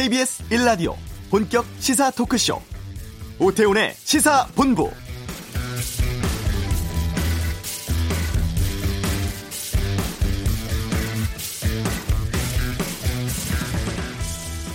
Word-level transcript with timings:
KBS 0.00 0.44
1라디오 0.44 0.94
본격 1.28 1.66
시사 1.78 2.10
토크쇼 2.12 2.58
오태훈의 3.38 3.92
시사본부 3.92 4.90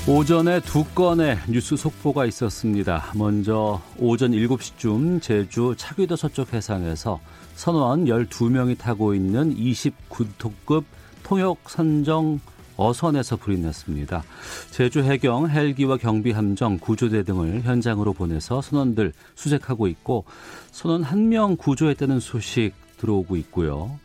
오전에 0.08 0.60
두 0.60 0.84
건의 0.94 1.40
뉴스 1.50 1.76
속보가 1.76 2.28
있었습니다. 2.28 3.12
먼저 3.16 3.82
오전 3.98 4.30
7시쯤 4.30 5.24
제주 5.24 5.74
차귀도 5.76 6.18
서쪽 6.18 6.54
해상에서 6.54 7.20
선원 7.56 8.06
12명이 8.06 8.78
타고 8.78 9.16
있는 9.16 9.56
29톤급 9.56 10.84
통역 11.24 11.58
선정 11.68 12.40
어선에서 12.78 13.38
불이 13.38 13.60
났습니다. 13.60 14.24
제주 14.72 15.02
해경 15.02 15.50
헬기와 15.50 15.98
경비 15.98 16.32
함정 16.32 16.78
구조대 16.78 17.24
등을 17.24 17.62
현장으로 17.62 18.14
보내서 18.14 18.62
선원들 18.62 19.14
수색하고 19.36 19.88
있고 19.88 20.26
선원 20.72 21.04
한 21.04 21.26
명 21.30 21.56
구조했다는 21.58 22.20
소식 22.20 22.74
들어오고 22.98 23.36
있고요. 23.38 24.00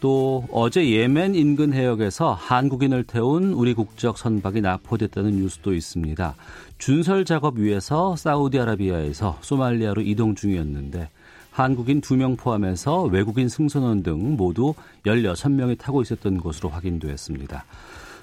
또 0.00 0.46
어제 0.52 0.88
예멘 0.90 1.34
인근 1.34 1.72
해역에서 1.72 2.34
한국인을 2.34 3.04
태운 3.04 3.52
우리 3.54 3.72
국적 3.72 4.18
선박이 4.18 4.60
납포됐다는 4.60 5.36
뉴스도 5.36 5.72
있습니다. 5.72 6.34
준설 6.78 7.24
작업 7.24 7.58
위해서 7.58 8.14
사우디아라비아에서 8.16 9.38
소말리아로 9.40 10.02
이동 10.02 10.34
중이었는데 10.34 11.08
한국인 11.50 12.00
2명 12.00 12.36
포함해서 12.36 13.04
외국인 13.04 13.48
승선원 13.48 14.02
등 14.02 14.36
모두 14.36 14.74
16명이 15.06 15.78
타고 15.78 16.02
있었던 16.02 16.38
것으로 16.38 16.68
확인되었습니다. 16.68 17.64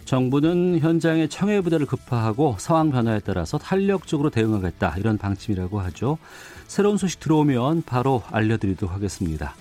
정부는 0.05 0.79
현장에 0.79 1.27
청해 1.27 1.61
부대를 1.61 1.85
급파하고 1.85 2.55
상황 2.59 2.91
변화에 2.91 3.19
따라서 3.19 3.57
탄력적으로 3.57 4.29
대응하겠다 4.29 4.95
이런 4.97 5.17
방침이라고 5.17 5.79
하죠. 5.81 6.17
새로운 6.67 6.97
소식 6.97 7.19
들어오면 7.19 7.83
바로 7.85 8.23
알려드리도록 8.31 8.93
하겠습니다. 8.93 9.55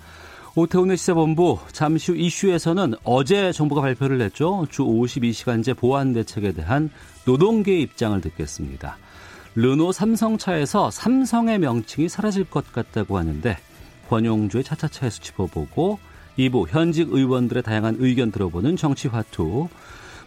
오태훈의 0.56 0.96
시사본부 0.96 1.58
잠시 1.72 2.12
후 2.12 2.18
이슈에서는 2.18 2.94
어제 3.04 3.52
정부가 3.52 3.82
발표를 3.82 4.20
했죠. 4.20 4.66
주 4.68 4.82
52시간제 4.82 5.76
보안 5.76 6.12
대책에 6.12 6.52
대한 6.52 6.90
노동계의 7.24 7.82
입장을 7.82 8.20
듣겠습니다. 8.20 8.96
르노 9.54 9.92
삼성차에서 9.92 10.90
삼성의 10.90 11.58
명칭이 11.58 12.08
사라질 12.08 12.44
것 12.44 12.72
같다고 12.72 13.18
하는데 13.18 13.56
권용주의 14.08 14.64
차차차에서 14.64 15.20
짚어보고 15.20 15.98
2부 16.38 16.66
현직 16.68 17.12
의원들의 17.12 17.62
다양한 17.62 17.96
의견 17.98 18.30
들어보는 18.32 18.76
정치화투 18.76 19.68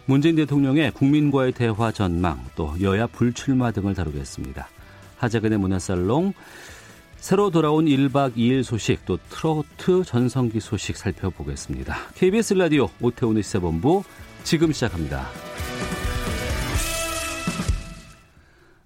문재인 0.06 0.36
대통령의 0.36 0.90
국민과의 0.90 1.52
대화 1.52 1.90
전망 1.90 2.38
또 2.54 2.74
여야 2.82 3.06
불출마 3.06 3.70
등을 3.70 3.94
다루겠습니다. 3.94 4.68
하재근의 5.16 5.58
문화살롱 5.58 6.34
새로 7.16 7.50
돌아온 7.50 7.86
1박 7.86 8.36
2일 8.36 8.62
소식 8.64 9.06
또 9.06 9.18
트로트 9.30 10.04
전성기 10.04 10.60
소식 10.60 10.98
살펴보겠습니다. 10.98 11.96
KBS 12.16 12.54
라디오 12.54 12.88
오태훈의 13.00 13.42
시사본부 13.42 14.02
지금 14.42 14.72
시작합니다. 14.72 15.26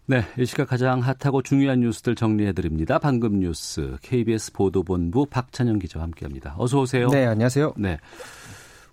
네, 0.07 0.25
이 0.39 0.47
시각 0.47 0.69
가장 0.69 1.01
핫하고 1.01 1.43
중요한 1.43 1.81
뉴스들 1.81 2.15
정리해 2.15 2.53
드립니다. 2.53 2.99
방금 2.99 3.41
뉴스 3.41 3.97
KBS 4.03 4.53
보도본부 4.53 5.27
박찬영 5.27 5.81
기자와 5.81 6.05
함께합니다. 6.05 6.55
어서 6.59 6.81
오세요. 6.81 7.09
네, 7.09 7.27
안녕하세요. 7.27 7.75
네, 7.77 7.99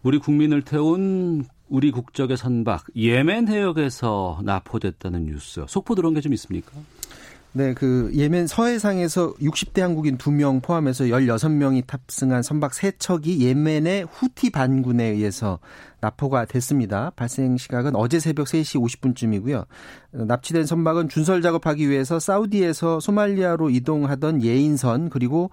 우리 0.02 0.18
국민을 0.18 0.64
태운 0.64 1.46
우리 1.70 1.92
국적의 1.92 2.38
선박 2.38 2.84
예멘 2.96 3.48
해역에서 3.48 4.40
납포됐다는 4.44 5.26
뉴스 5.26 5.66
속보 5.68 5.96
들어온 5.96 6.14
게 6.14 6.22
좀 6.22 6.34
있습니까? 6.34 6.72
네, 7.58 7.74
그 7.74 8.12
예멘 8.14 8.48
서해상에서 8.48 9.34
60대 9.36 9.80
한국인 9.80 10.18
2명 10.18 10.62
포함해서 10.62 11.06
16명이 11.06 11.88
탑승한 11.88 12.44
선박 12.44 12.74
3척이 12.74 13.40
예멘의 13.40 14.08
후티 14.12 14.50
반군에 14.50 15.06
의해서 15.06 15.60
납포가 16.02 16.44
됐습니다. 16.46 17.14
발생 17.16 17.56
시각은 17.56 17.96
어제 17.96 18.20
새벽 18.20 18.48
3시 18.48 18.82
50분쯤이고요. 18.84 19.66
납치된 20.12 20.66
선박은 20.66 21.08
준설 21.08 21.42
작업하기 21.42 21.90
위해서 21.90 22.20
사우디에서 22.20 23.00
소말리아로 23.00 23.70
이동하던 23.70 24.44
예인선 24.44 25.10
그리고 25.10 25.50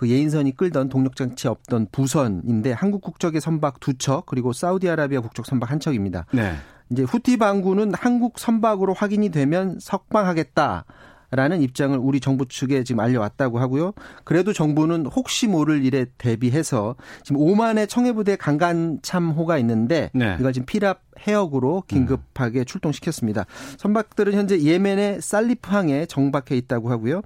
그 0.00 0.08
예인선이 0.08 0.56
끌던 0.56 0.88
동력장치 0.88 1.46
없던 1.46 1.88
부선인데 1.92 2.72
한국 2.72 3.02
국적의 3.02 3.42
선박 3.42 3.80
두 3.80 3.92
척 3.98 4.24
그리고 4.24 4.54
사우디아라비아 4.54 5.20
국적 5.20 5.44
선박 5.44 5.70
한 5.70 5.78
척입니다. 5.78 6.24
네. 6.32 6.54
이제 6.88 7.02
후티 7.02 7.36
반군은 7.36 7.92
한국 7.92 8.38
선박으로 8.38 8.94
확인이 8.94 9.28
되면 9.28 9.76
석방하겠다. 9.78 10.86
라는 11.32 11.62
입장을 11.62 11.96
우리 11.96 12.18
정부 12.18 12.48
측에 12.48 12.82
지금 12.82 12.98
알려왔다고 13.00 13.60
하고요. 13.60 13.92
그래도 14.24 14.52
정부는 14.52 15.06
혹시 15.06 15.46
모를 15.46 15.84
일에 15.84 16.06
대비해서 16.18 16.96
지금 17.22 17.40
오만의 17.40 17.86
청해부대 17.86 18.34
강간 18.34 18.98
참호가 19.02 19.56
있는데 19.58 20.10
네. 20.12 20.36
이걸 20.40 20.52
지금 20.52 20.66
피랍 20.66 21.02
해역으로 21.28 21.84
긴급하게 21.86 22.60
음. 22.60 22.64
출동시켰습니다. 22.64 23.44
선박들은 23.76 24.32
현재 24.32 24.60
예멘의 24.60 25.20
살리프항에 25.20 26.06
정박해 26.06 26.56
있다고 26.56 26.90
하고요. 26.90 27.20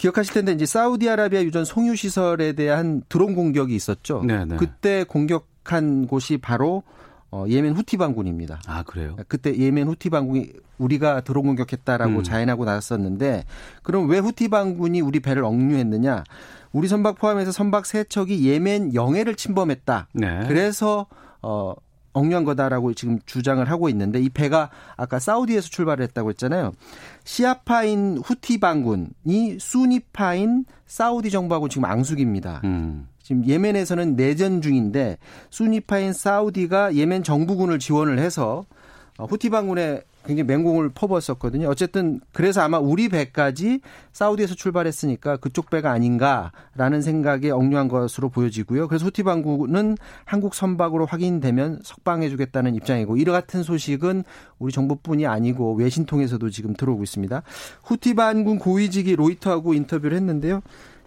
기억하실 0.00 0.32
텐데 0.32 0.52
이제 0.52 0.64
사우디아라비아 0.64 1.42
유전 1.42 1.66
송유 1.66 1.94
시설에 1.94 2.54
대한 2.54 3.02
드론 3.10 3.34
공격이 3.34 3.74
있었죠. 3.74 4.22
네네. 4.26 4.44
네. 4.46 4.56
그때 4.56 5.04
공격한 5.04 6.06
곳이 6.06 6.38
바로 6.38 6.82
어, 7.30 7.44
예멘 7.46 7.74
후티 7.74 7.98
반군입니다. 7.98 8.62
아, 8.66 8.82
그래요? 8.82 9.16
그때 9.28 9.54
예멘 9.54 9.88
후티 9.88 10.08
반군이 10.08 10.52
우리가 10.78 11.20
드론 11.20 11.44
공격했다라고 11.44 12.18
음. 12.18 12.22
자인하고 12.22 12.64
나섰는데 12.64 13.44
그럼 13.82 14.08
왜 14.08 14.18
후티 14.18 14.48
반군이 14.48 15.02
우리 15.02 15.20
배를 15.20 15.44
억류했느냐? 15.44 16.24
우리 16.72 16.88
선박 16.88 17.18
포함해서 17.18 17.52
선박 17.52 17.84
세 17.84 18.02
척이 18.02 18.48
예멘 18.48 18.94
영해를 18.94 19.34
침범했다. 19.34 20.08
네. 20.14 20.44
그래서 20.48 21.08
어 21.42 21.74
억류한 22.12 22.44
거다라고 22.44 22.94
지금 22.94 23.18
주장을 23.26 23.64
하고 23.68 23.88
있는데 23.88 24.20
이 24.20 24.28
배가 24.28 24.70
아까 24.96 25.18
사우디에서 25.18 25.68
출발을 25.68 26.02
했다고 26.04 26.30
했잖아요. 26.30 26.72
시아파인 27.24 28.18
후티 28.24 28.58
반군이 28.58 29.58
수니파인 29.58 30.64
사우디 30.86 31.30
정부하고 31.30 31.68
지금 31.68 31.84
앙숙입니다. 31.84 32.62
음. 32.64 33.08
지금 33.22 33.46
예멘에서는 33.46 34.16
내전 34.16 34.60
중인데 34.60 35.18
수니파인 35.50 36.12
사우디가 36.12 36.96
예멘 36.96 37.22
정부군을 37.22 37.78
지원을 37.78 38.18
해서 38.18 38.64
어, 38.64 38.79
후티 39.24 39.50
반군에 39.50 40.02
굉장히 40.26 40.46
맹공을 40.46 40.90
퍼부었었거든요. 40.90 41.68
어쨌든 41.68 42.20
그래서 42.32 42.60
아마 42.60 42.78
우리 42.78 43.08
배까지 43.08 43.80
사우디에서 44.12 44.54
출발했으니까 44.54 45.38
그쪽 45.38 45.70
배가 45.70 45.90
아닌가라는 45.92 47.00
생각에 47.02 47.50
억류한 47.50 47.88
것으로 47.88 48.28
보여지고요. 48.28 48.88
그래서 48.88 49.06
후티 49.06 49.22
반군은 49.22 49.96
한국 50.24 50.54
선박으로 50.54 51.06
확인되면 51.06 51.80
석방해주겠다는 51.82 52.74
입장이고 52.74 53.16
이와 53.16 53.32
같은 53.32 53.62
소식은 53.62 54.24
우리 54.58 54.72
정부뿐이 54.72 55.26
아니고 55.26 55.74
외신 55.74 56.04
통해서도 56.04 56.50
지금 56.50 56.74
들어오고 56.74 57.02
있습니다. 57.02 57.42
후티 57.84 58.14
반군 58.14 58.58
고위직이 58.58 59.16
로이터하고 59.16 59.72
인터뷰를 59.74 60.16
했는데요. 60.16 60.60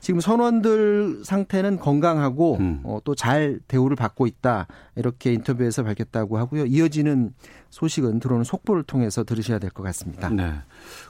지금 0.03 0.19
선원들 0.19 1.21
상태는 1.23 1.79
건강하고 1.79 2.57
음. 2.59 2.81
어, 2.83 2.99
또 3.05 3.15
잘 3.15 3.59
대우를 3.69 3.95
받고 3.95 4.27
있다 4.27 4.67
이렇게 4.97 5.31
인터뷰에서 5.31 5.81
밝혔다고 5.83 6.37
하고요. 6.37 6.65
이어지는 6.65 7.33
소식은 7.69 8.19
들어오는 8.19 8.43
속보를 8.43 8.83
통해서 8.83 9.23
들으셔야 9.23 9.59
될 9.59 9.69
것 9.69 9.81
같습니다. 9.83 10.27
네. 10.29 10.51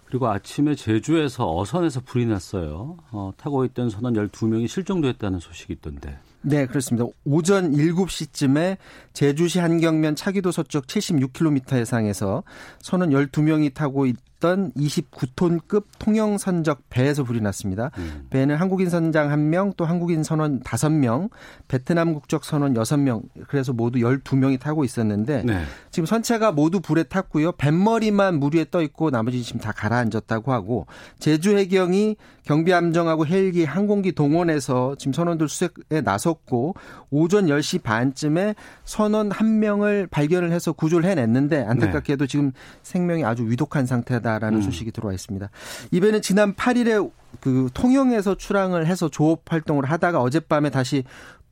그리고 0.05 0.27
아침에 0.29 0.75
제주에서 0.75 1.57
어선에서 1.57 2.01
불이 2.01 2.27
났어요. 2.27 2.97
어, 3.11 3.33
타고 3.35 3.65
있던 3.65 3.89
선원 3.89 4.13
12명이 4.13 4.67
실종됐다는 4.67 5.39
소식이 5.39 5.73
있던데. 5.73 6.19
네, 6.43 6.67
그렇습니다. 6.67 7.07
오전 7.25 7.71
7시쯤에 7.71 8.77
제주시 9.13 9.57
한경면 9.59 10.15
차기도 10.15 10.51
서쪽 10.51 10.85
76km 10.85 11.73
해상에서 11.77 12.43
선원 12.79 13.09
12명이 13.09 13.73
타고 13.73 14.05
있던 14.43 14.73
29톤급 14.73 15.85
통영 15.97 16.37
선적 16.37 16.89
배에서 16.89 17.23
불이 17.23 17.39
났습니다. 17.39 17.91
음. 17.97 18.27
배는 18.29 18.57
한국인 18.57 18.89
선장 18.89 19.29
1명, 19.29 19.77
또 19.77 19.85
한국인 19.85 20.23
선원 20.23 20.59
5명, 20.59 21.29
베트남 21.69 22.13
국적 22.13 22.43
선원 22.43 22.73
6명, 22.73 23.23
그래서 23.47 23.71
모두 23.71 23.99
12명이 23.99 24.59
타고 24.59 24.83
있었는데 24.83 25.43
네. 25.45 25.63
지금 25.89 26.05
선체가 26.05 26.51
모두 26.51 26.81
불에 26.81 27.03
탔고요. 27.03 27.53
뱃머리만 27.53 28.39
물 28.39 28.55
위에 28.55 28.65
떠 28.69 28.81
있고 28.81 29.09
나머지 29.09 29.41
지금 29.41 29.61
다 29.61 29.71
가라앉았다고 29.71 30.51
하고 30.51 30.85
제주 31.19 31.57
해경이 31.57 32.17
경비 32.43 32.71
함정하고 32.71 33.25
헬기 33.25 33.63
항공기 33.63 34.11
동원해서 34.11 34.95
지금 34.97 35.13
선원들 35.13 35.47
수색에 35.47 36.01
나섰고 36.03 36.75
오전 37.09 37.47
10시 37.47 37.83
반쯤에 37.83 38.55
선원 38.83 39.31
한 39.31 39.59
명을 39.59 40.07
발견을 40.11 40.51
해서 40.51 40.73
구조를 40.73 41.09
해냈는데 41.09 41.63
안타깝게도 41.63 42.25
네. 42.25 42.27
지금 42.29 42.51
생명이 42.81 43.23
아주 43.23 43.49
위독한 43.49 43.85
상태다 43.85 44.32
라는 44.39 44.59
음. 44.59 44.61
소식이 44.61 44.91
들어와 44.91 45.13
있습니다. 45.13 45.49
이 45.91 45.99
배는 45.99 46.21
지난 46.21 46.53
8일에 46.53 47.11
그 47.39 47.69
통영에서 47.73 48.35
출항을 48.35 48.85
해서 48.85 49.09
조업 49.09 49.51
활동을 49.51 49.85
하다가 49.85 50.21
어젯밤에 50.21 50.69
다시 50.69 51.03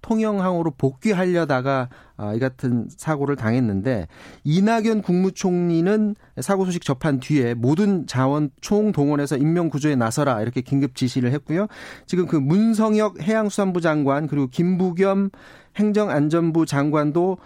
통영항으로 0.01 0.72
복귀하려다가 0.72 1.89
아, 2.18 2.33
이 2.33 2.39
같은 2.39 2.88
사고를 2.95 3.36
당했는데 3.36 4.07
이낙연 4.44 5.01
국무총리는 5.01 6.16
사고 6.42 6.66
소식 6.66 6.83
접한 6.83 7.19
뒤에 7.19 7.54
모든 7.54 8.06
자원 8.07 8.51
총동원해서 8.62 9.38
인명 9.38 9.69
구조에 9.69 9.95
나서라 9.95 10.42
이렇게 10.42 10.62
긴급 10.62 10.95
지시를 10.95 11.31
했고요. 11.34 11.68
지금 12.06 12.27
그 12.27 12.36
문성혁 12.36 13.22
해양수산부 13.22 13.81
장관 13.81 14.27
그리고 14.27 14.48
김부겸 14.48 15.30
행정안전부 15.76 16.66
장관도 16.66 17.38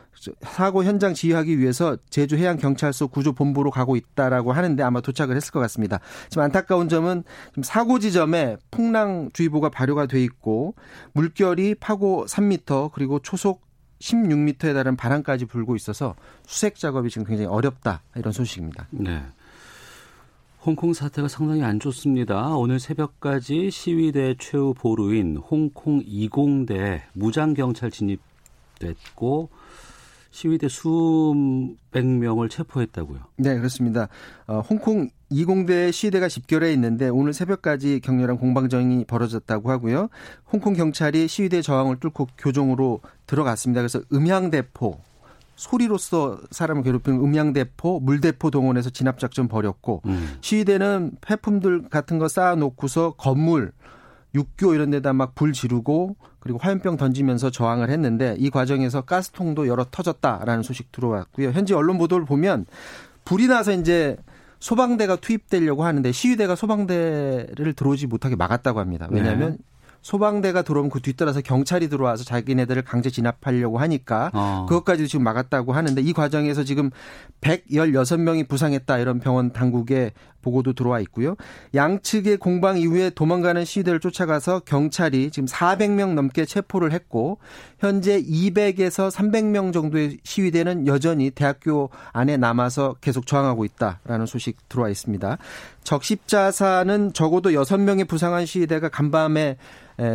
사고 0.41 0.83
현장 0.83 1.13
지휘하기 1.13 1.59
위해서 1.59 1.97
제주 2.09 2.37
해양 2.37 2.57
경찰서 2.57 3.07
구조 3.07 3.33
본부로 3.33 3.69
가고 3.71 3.95
있다라고 3.95 4.51
하는데 4.53 4.81
아마 4.81 5.01
도착을 5.01 5.35
했을 5.35 5.51
것 5.51 5.59
같습니다. 5.59 5.99
지금 6.29 6.43
안타까운 6.43 6.89
점은 6.89 7.23
지금 7.49 7.63
사고 7.63 7.99
지점에 7.99 8.57
풍랑주의보가 8.71 9.69
발효가 9.69 10.07
돼 10.07 10.23
있고 10.23 10.75
물결이 11.13 11.75
파고 11.75 12.25
3m 12.25 12.91
그리고 12.93 13.19
초속 13.19 13.65
16m에 13.99 14.73
달하는 14.73 14.95
바람까지 14.95 15.45
불고 15.45 15.75
있어서 15.75 16.15
수색 16.45 16.75
작업이 16.75 17.09
지금 17.09 17.25
굉장히 17.25 17.47
어렵다 17.47 18.01
이런 18.15 18.33
소식입니다. 18.33 18.87
네. 18.91 19.23
홍콩 20.65 20.95
사태가 20.95 21.27
상당히 21.27 21.61
안 21.61 21.79
좋습니다. 21.79 22.55
오늘 22.55 22.79
새벽까지 22.79 23.69
시위대 23.69 24.33
최후 24.39 24.73
보루인 24.73 25.37
홍콩 25.37 26.01
20대 26.01 27.01
무장 27.13 27.53
경찰 27.53 27.91
진입됐고 27.91 29.49
시위대 30.31 30.67
수백 30.67 32.07
명을 32.07 32.49
체포했다고요. 32.49 33.19
네, 33.37 33.55
그렇습니다. 33.55 34.07
어, 34.47 34.61
홍콩 34.61 35.09
20대 35.31 35.91
시위대가 35.91 36.27
집결해 36.27 36.73
있는데 36.73 37.09
오늘 37.09 37.33
새벽까지 37.33 37.99
격렬한 37.99 38.39
공방전이 38.39 39.05
벌어졌다고 39.05 39.69
하고요. 39.69 40.09
홍콩 40.51 40.73
경찰이 40.73 41.27
시위대 41.27 41.61
저항을 41.61 41.99
뚫고 41.99 42.29
교정으로 42.39 43.01
들어갔습니다. 43.27 43.81
그래서 43.81 44.01
음향 44.11 44.49
대포 44.49 44.99
소리로서 45.55 46.39
사람을 46.51 46.83
괴롭히는 46.83 47.19
음향대포, 47.19 47.99
물대포 48.01 48.51
동원해서 48.51 48.89
진압작전 48.89 49.47
벌였고 49.47 50.01
음. 50.05 50.35
시위대는 50.41 51.13
폐품들 51.21 51.89
같은 51.89 52.19
거 52.19 52.27
쌓아놓고서 52.27 53.11
건물, 53.17 53.71
육교 54.35 54.73
이런 54.73 54.91
데다 54.91 55.13
막 55.13 55.35
불 55.35 55.53
지르고 55.53 56.15
그리고 56.39 56.59
화염병 56.59 56.97
던지면서 56.97 57.49
저항을 57.49 57.89
했는데 57.89 58.35
이 58.37 58.49
과정에서 58.49 59.01
가스통도 59.01 59.67
여러 59.67 59.85
터졌다라는 59.89 60.61
소식 60.61 60.91
들어왔고요. 60.91 61.51
현지 61.51 61.73
언론 61.73 61.97
보도를 61.97 62.25
보면 62.25 62.65
불이 63.23 63.47
나서 63.47 63.71
이제 63.71 64.17
소방대가 64.59 65.15
투입되려고 65.15 65.83
하는데 65.83 66.11
시위대가 66.11 66.55
소방대를 66.55 67.73
들어오지 67.73 68.07
못하게 68.07 68.35
막았다고 68.35 68.79
합니다. 68.79 69.07
왜냐하면 69.09 69.51
네. 69.51 69.57
소방대가 70.05 70.61
들어오면 70.61 70.91
그 70.91 71.01
뒤따라서 71.01 71.41
경찰이 71.41 71.89
들어와서 71.89 72.23
자기네들을 72.23 72.83
강제 72.83 73.09
진압하려고 73.09 73.79
하니까 73.79 74.29
어. 74.35 74.67
그것까지도 74.69 75.07
지금 75.07 75.23
막았다고 75.23 75.73
하는데 75.73 75.99
이 75.99 76.13
과정에서 76.13 76.63
지금 76.63 76.91
116명이 77.41 78.47
부상했다 78.47 78.99
이런 78.99 79.19
병원 79.19 79.51
당국의 79.51 80.11
보고도 80.45 80.73
들어와 80.73 80.99
있고요. 81.01 81.35
양측의 81.73 82.37
공방 82.37 82.77
이후에 82.77 83.09
도망가는 83.09 83.65
시위대를 83.65 83.99
쫓아가서 83.99 84.59
경찰이 84.59 85.31
지금 85.31 85.47
400명 85.47 86.13
넘게 86.13 86.45
체포를 86.45 86.91
했고 86.91 87.39
현재 87.79 88.21
200에서 88.21 89.11
300명 89.11 89.73
정도의 89.73 90.19
시위대는 90.23 90.85
여전히 90.85 91.31
대학교 91.31 91.89
안에 92.13 92.37
남아서 92.37 92.95
계속 93.01 93.25
저항하고 93.25 93.65
있다라는 93.65 94.27
소식 94.27 94.69
들어와 94.69 94.89
있습니다. 94.89 95.37
적십자사는 95.83 97.13
적어도 97.13 97.49
6명의 97.49 98.07
부상한 98.07 98.45
시위대가 98.45 98.89
간밤에 98.89 99.57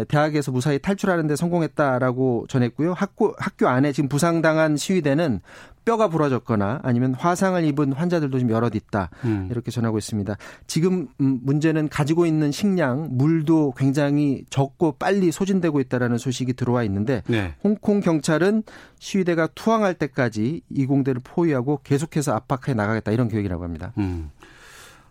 대학에서 0.09 0.53
무사히 0.53 0.79
탈출하는 0.79 1.27
데 1.27 1.37
성공했다라고 1.37 2.47
전했고요. 2.49 2.93
학교 2.93 3.35
학교 3.39 3.67
안에 3.67 3.93
지금 3.93 4.09
부상당한 4.09 4.77
시위대는 4.77 5.41
뼈가 5.85 6.09
부러졌거나 6.09 6.81
아니면 6.83 7.15
화상을 7.15 7.63
입은 7.65 7.93
환자들도 7.93 8.39
지금 8.39 8.53
여럿 8.53 8.75
있다. 8.75 9.11
음. 9.25 9.49
이렇게 9.51 9.71
전하고 9.71 9.99
있습니다. 9.99 10.37
지금 10.67 11.09
음, 11.21 11.41
문제는 11.43 11.89
가지고 11.89 12.27
있는 12.27 12.53
식량, 12.53 13.09
물도 13.13 13.75
굉장히 13.77 14.45
적고 14.51 14.93
빨리 14.99 15.33
소진되고 15.33 15.81
있다라는 15.81 16.19
소식이 16.19 16.53
들어와 16.55 16.85
있는데 16.85 17.23
네. 17.27 17.55
홍콩 17.65 18.01
경찰은 18.01 18.63
시위대가 18.99 19.47
투항할 19.49 19.95
때까지 19.95 20.63
이 20.69 20.87
공대를 20.87 21.21
포위하고 21.25 21.81
계속해서 21.83 22.35
압박해 22.35 22.75
나가겠다 22.75 23.13
이런 23.13 23.29
계획이라고 23.29 23.65
합니다. 23.65 23.93
음. 23.99 24.31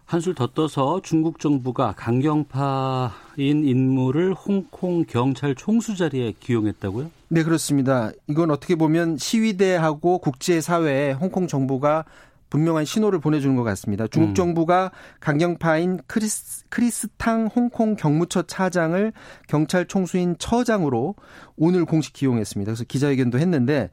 한술 0.09 0.33
더 0.33 0.47
떠서 0.47 1.01
중국 1.03 1.37
정부가 1.37 1.93
강경파인 1.95 3.63
인물을 3.63 4.33
홍콩 4.33 5.05
경찰 5.05 5.53
총수 5.53 5.95
자리에 5.95 6.33
기용했다고요? 6.39 7.11
네, 7.27 7.43
그렇습니다. 7.43 8.09
이건 8.27 8.49
어떻게 8.49 8.73
보면 8.73 9.19
시위대하고 9.19 10.17
국제사회에 10.17 11.11
홍콩 11.11 11.45
정부가 11.45 12.05
분명한 12.49 12.85
신호를 12.85 13.19
보내주는 13.19 13.55
것 13.55 13.61
같습니다. 13.61 14.07
중국 14.07 14.29
음. 14.29 14.33
정부가 14.33 14.89
강경파인 15.19 15.99
크리스, 16.07 16.65
크리스 16.69 17.20
탕 17.20 17.45
홍콩 17.45 17.95
경무처 17.95 18.41
차장을 18.47 19.13
경찰 19.47 19.85
총수인 19.85 20.37
처장으로 20.39 21.13
오늘 21.55 21.85
공식 21.85 22.13
기용했습니다. 22.13 22.71
그래서 22.71 22.83
기자회견도 22.83 23.37
했는데 23.37 23.91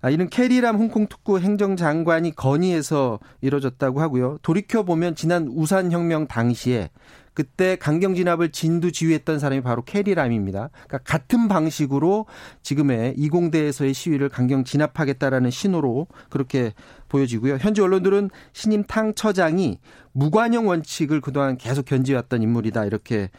아, 0.00 0.10
이는 0.10 0.28
캐리 0.28 0.58
람 0.58 0.76
홍콩 0.76 1.06
특구 1.06 1.40
행정장관이 1.40 2.34
건의해서 2.36 3.18
이뤄졌다고 3.40 4.00
하고요. 4.00 4.38
돌이켜 4.42 4.82
보면 4.84 5.14
지난 5.14 5.48
우산 5.48 5.90
혁명 5.92 6.26
당시에 6.26 6.90
그때 7.38 7.76
강경 7.76 8.16
진압을 8.16 8.50
진두 8.50 8.90
지휘했던 8.90 9.38
사람이 9.38 9.62
바로 9.62 9.82
캐리람입니다. 9.82 10.70
그러니까 10.72 10.98
같은 10.98 11.46
방식으로 11.46 12.26
지금의 12.64 13.14
이공대에서의 13.16 13.94
시위를 13.94 14.28
강경 14.28 14.64
진압하겠다라는 14.64 15.50
신호로 15.50 16.08
그렇게 16.30 16.72
보여지고요. 17.08 17.56
현지 17.60 17.80
언론들은 17.80 18.30
신임 18.52 18.84
탕 18.84 19.14
처장이 19.14 19.78
무관용 20.12 20.68
원칙을 20.68 21.20
그동안 21.20 21.56
계속 21.56 21.84
견지해왔던 21.84 22.42
인물이다 22.42 22.84
이렇게 22.84 23.30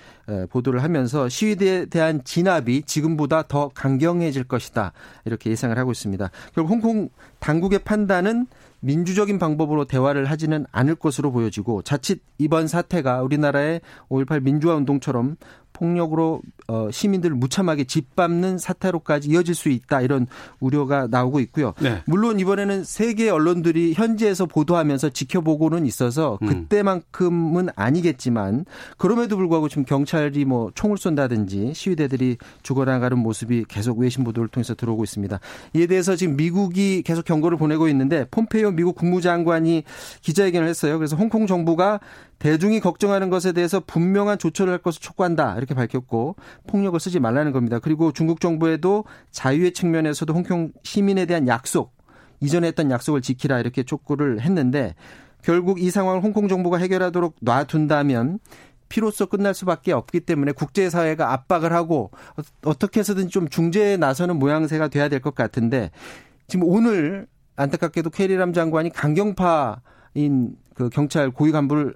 보도를 0.49 0.83
하면서 0.83 1.27
시위대에 1.27 1.87
대한 1.87 2.23
진압이 2.23 2.83
지금보다 2.83 3.43
더 3.43 3.69
강경해질 3.69 4.45
것이다 4.45 4.93
이렇게 5.25 5.49
예상을 5.49 5.77
하고 5.77 5.91
있습니다. 5.91 6.29
결국 6.53 6.71
홍콩 6.71 7.09
당국의 7.39 7.79
판단은 7.79 8.47
민주적인 8.81 9.39
방법으로 9.39 9.85
대화를 9.85 10.25
하지는 10.25 10.65
않을 10.71 10.95
것으로 10.95 11.31
보여지고 11.31 11.81
자칫 11.81 12.21
이번 12.37 12.67
사태가 12.67 13.21
우리나라의 13.23 13.81
5.18 14.09 14.41
민주화 14.41 14.75
운동처럼 14.75 15.35
폭력으로 15.79 16.41
어, 16.67 16.89
시민들을 16.91 17.35
무참하게 17.35 17.85
짓밟는 17.85 18.57
사태로까지 18.59 19.29
이어질 19.29 19.55
수 19.55 19.69
있다 19.69 20.01
이런 20.01 20.27
우려가 20.59 21.07
나오고 21.09 21.39
있고요. 21.39 21.73
네. 21.81 22.03
물론 22.05 22.39
이번에는 22.39 22.83
세계 22.83 23.29
언론들이 23.29 23.93
현지에서 23.93 24.45
보도하면서 24.45 25.09
지켜보고는 25.09 25.85
있어서 25.87 26.37
음. 26.43 26.47
그때만큼은 26.47 27.69
아니겠지만 27.75 28.65
그럼에도 28.97 29.37
불구하고 29.37 29.69
지금 29.69 29.85
경찰이 29.85 30.45
뭐 30.45 30.69
총을 30.75 30.97
쏜다든지 30.97 31.73
시위대들이 31.73 32.37
죽어나가는 32.61 33.17
모습이 33.17 33.65
계속 33.67 33.97
외신 33.97 34.23
보도를 34.23 34.49
통해서 34.49 34.75
들어오고 34.75 35.03
있습니다. 35.03 35.39
이에 35.73 35.87
대해서 35.87 36.15
지금 36.15 36.35
미국이 36.35 37.01
계속 37.01 37.25
경고를 37.25 37.57
보내고 37.57 37.87
있는데 37.87 38.25
폼페이오 38.29 38.71
미국 38.71 38.95
국무장관이 38.95 39.83
기자회견을 40.21 40.67
했어요. 40.67 40.97
그래서 40.99 41.15
홍콩 41.15 41.47
정부가 41.47 41.99
대중이 42.39 42.79
걱정하는 42.79 43.29
것에 43.29 43.51
대해서 43.51 43.81
분명한 43.81 44.39
조처를 44.39 44.71
할 44.71 44.79
것을 44.79 45.01
촉구한다 45.01 45.55
이렇게 45.57 45.73
밝혔고 45.73 46.35
폭력을 46.67 46.99
쓰지 46.99 47.19
말라는 47.19 47.51
겁니다. 47.51 47.79
그리고 47.79 48.11
중국 48.11 48.39
정부에도 48.39 49.03
자유의 49.31 49.73
측면에서도 49.73 50.33
홍콩 50.33 50.71
시민에 50.83 51.25
대한 51.25 51.47
약속 51.47 51.93
이전에 52.39 52.67
했던 52.67 52.89
약속을 52.89 53.21
지키라 53.21 53.59
이렇게 53.59 53.83
촉구를 53.83 54.41
했는데 54.41 54.95
결국 55.41 55.81
이 55.81 55.91
상황을 55.91 56.23
홍콩 56.23 56.47
정부가 56.47 56.77
해결하도록 56.77 57.35
놔둔다면 57.41 58.39
피로써 58.87 59.25
끝날 59.27 59.53
수밖에 59.53 59.91
없기 59.91 60.21
때문에 60.21 60.51
국제사회가 60.53 61.31
압박을 61.33 61.73
하고 61.73 62.11
어떻게 62.63 63.01
해서든 63.01 63.29
좀 63.29 63.47
중재에 63.47 63.97
나서는 63.97 64.39
모양새가 64.39 64.87
돼야 64.87 65.09
될 65.09 65.19
것 65.19 65.35
같은데 65.35 65.91
지금 66.47 66.65
오늘 66.67 67.27
안타깝게도 67.57 68.09
캐리람 68.09 68.53
장관이 68.53 68.89
강경파인 68.91 70.55
그 70.73 70.89
경찰 70.89 71.29
고위 71.29 71.51
간부를 71.51 71.93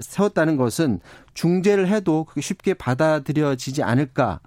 세웠다는 0.00 0.56
것은 0.56 1.00
중재를 1.34 1.88
해도 1.88 2.24
그게 2.24 2.40
쉽게 2.40 2.74
받아들여지지 2.74 3.82
않을까 3.82 4.40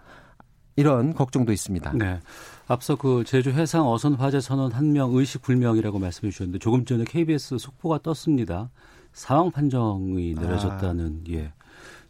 이런 0.76 1.14
걱정도 1.14 1.52
있습니다. 1.52 1.94
네. 1.94 2.20
앞서 2.68 2.96
그 2.96 3.24
제주 3.26 3.52
해상 3.52 3.88
어선 3.88 4.16
화재 4.16 4.42
선원 4.42 4.72
한 4.72 4.92
명 4.92 5.14
의식 5.16 5.42
불명이라고 5.42 6.00
말씀해 6.00 6.32
주셨는데 6.32 6.60
조금 6.60 6.86
전에 6.86 7.04
KBS 7.06 7.58
속보가 7.58 8.00
떴습니다. 8.00 8.70
사망 9.14 9.52
판정이 9.52 10.34
내려졌다는 10.34 11.24
아. 11.28 11.32
예 11.32 11.54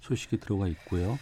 소식이 0.02 0.40
들어가 0.40 0.68
있고요. 0.68 1.18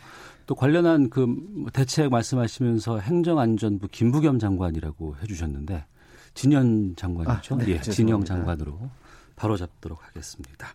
또 0.45 0.55
관련한 0.55 1.09
그 1.09 1.27
대책 1.73 2.09
말씀하시면서 2.09 2.99
행정안전부 2.99 3.87
김부겸 3.91 4.39
장관이라고 4.39 5.15
해 5.21 5.25
주셨는데 5.27 5.85
진현 6.33 6.95
장관이죠. 6.95 7.55
아, 7.55 7.57
네, 7.59 7.71
예, 7.73 7.81
진영 7.81 8.23
장관으로 8.25 8.89
바로 9.35 9.55
잡도록 9.57 10.05
하겠습니다. 10.05 10.67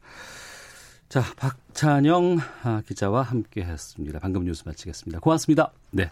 자, 1.09 1.23
박찬영 1.37 2.37
아, 2.65 2.83
기자와 2.87 3.23
함께 3.23 3.62
했습니다. 3.62 4.19
방금 4.19 4.45
뉴스 4.45 4.62
마치겠습니다. 4.67 5.21
고맙습니다. 5.21 5.73
네. 5.91 6.11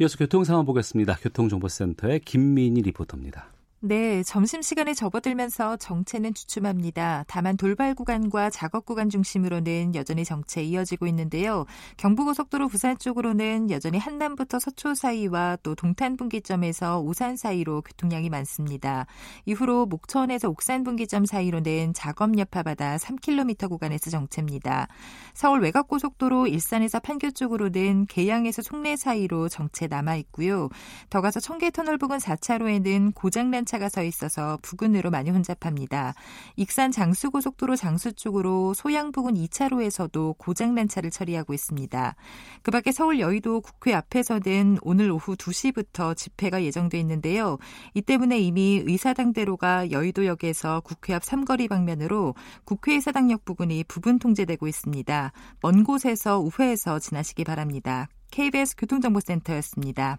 이어서 0.00 0.16
교통 0.16 0.44
상황 0.44 0.64
보겠습니다. 0.64 1.16
교통정보센터의 1.16 2.20
김민희 2.20 2.82
리포터입니다. 2.82 3.48
네, 3.82 4.22
점심시간에 4.22 4.92
접어들면서 4.92 5.78
정체는 5.78 6.34
주춤합니다. 6.34 7.24
다만 7.26 7.56
돌발 7.56 7.94
구간과 7.94 8.50
작업 8.50 8.84
구간 8.84 9.08
중심으로는 9.08 9.94
여전히 9.94 10.22
정체 10.26 10.62
이어지고 10.62 11.06
있는데요. 11.06 11.64
경부고속도로 11.96 12.68
부산 12.68 12.98
쪽으로는 12.98 13.70
여전히 13.70 13.96
한남부터 13.96 14.58
서초 14.58 14.94
사이와 14.94 15.56
또 15.62 15.74
동탄 15.74 16.18
분기점에서 16.18 17.00
오산 17.00 17.38
사이로 17.38 17.80
교통량이 17.80 18.28
많습니다. 18.28 19.06
이후로 19.46 19.86
목천에서 19.86 20.50
옥산 20.50 20.84
분기점 20.84 21.24
사이로는 21.24 21.94
작업 21.94 22.36
여파받아 22.36 22.98
3km 22.98 23.70
구간에서 23.70 24.10
정체입니다. 24.10 24.88
서울 25.32 25.62
외곽고속도로 25.62 26.48
일산에서 26.48 27.00
판교 27.00 27.30
쪽으로는 27.30 28.08
계양에서 28.10 28.60
송내 28.60 28.96
사이로 28.96 29.48
정체 29.48 29.86
남아 29.86 30.16
있고요. 30.16 30.68
더 31.08 31.22
가서 31.22 31.40
청계터널 31.40 31.96
부근 31.96 32.18
4차로에는 32.18 33.14
고장난 33.14 33.64
차가 33.70 33.88
서 33.88 34.02
있어서 34.02 34.58
부근으로 34.62 35.10
많이 35.10 35.30
혼잡합니다. 35.30 36.14
익산 36.56 36.90
장수고속도로 36.90 37.76
장수 37.76 38.12
쪽으로 38.12 38.74
소양 38.74 39.12
부근 39.12 39.34
2차로에서도 39.34 40.36
고장난 40.38 40.88
차를 40.88 41.10
처리하고 41.10 41.54
있습니다. 41.54 42.16
그 42.62 42.70
밖에 42.72 42.90
서울 42.90 43.20
여의도 43.20 43.60
국회 43.60 43.94
앞에서는 43.94 44.78
오늘 44.82 45.12
오후 45.12 45.36
2시부터 45.36 46.16
집회가 46.16 46.64
예정돼 46.64 46.98
있는데요. 46.98 47.58
이 47.94 48.02
때문에 48.02 48.40
이미 48.40 48.82
의사당대로가 48.84 49.92
여의도역에서 49.92 50.80
국회 50.80 51.14
앞 51.14 51.22
삼거리 51.22 51.68
방면으로 51.68 52.34
국회의사당역 52.64 53.44
부근이 53.44 53.84
부분 53.84 54.18
통제되고 54.18 54.66
있습니다. 54.66 55.32
먼 55.62 55.84
곳에서 55.84 56.40
우회해서 56.40 56.98
지나시기 56.98 57.44
바랍니다. 57.44 58.08
KBS 58.32 58.74
교통정보센터였습니다. 58.76 60.18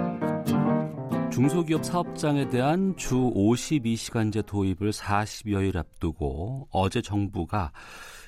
중소기업 1.31 1.85
사업장에 1.85 2.49
대한 2.49 2.95
주 2.97 3.15
52시간제 3.15 4.45
도입을 4.45 4.91
40여일 4.91 5.77
앞두고 5.77 6.67
어제 6.71 7.01
정부가 7.01 7.71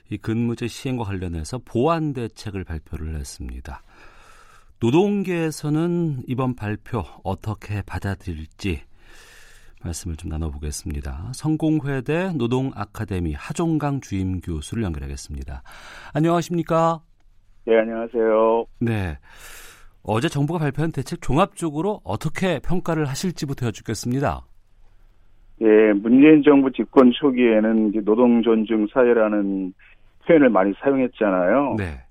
이 0.10 0.18
근무제 0.18 0.68
시행과 0.68 1.04
관련해서 1.04 1.60
보완 1.66 2.14
대책을 2.14 2.64
발표를 2.64 3.16
했습니다. 3.16 3.82
노동계에서는 4.80 6.24
이번 6.28 6.56
발표 6.56 7.04
어떻게 7.24 7.82
받아들일지 7.82 8.82
말씀을 9.84 10.16
좀 10.16 10.30
나눠보겠습니다. 10.30 11.32
성공회대 11.34 12.34
노동아카데미 12.36 13.34
하종강 13.34 14.00
주임 14.00 14.40
교수를 14.40 14.84
연결하겠습니다. 14.84 15.62
안녕하십니까? 16.14 17.02
네, 17.66 17.80
안녕하세요. 17.80 18.66
네. 18.80 19.18
어제 20.06 20.28
정부가 20.28 20.60
발표한 20.60 20.92
대책 20.92 21.22
종합적으로 21.22 22.02
어떻게 22.04 22.60
평가를 22.60 23.06
하실지부터 23.06 23.68
여쭙겠습니다. 23.68 24.42
예, 25.62 25.94
문재인 25.94 26.44
정부 26.44 26.72
집권 26.72 27.12
초기에는 27.12 28.04
노동 28.04 28.42
존중 28.42 28.88
사회라는 28.92 29.74
표현을 30.26 30.50
많이 30.50 30.74
사용했잖아요. 30.82 31.76
네. 31.78 32.02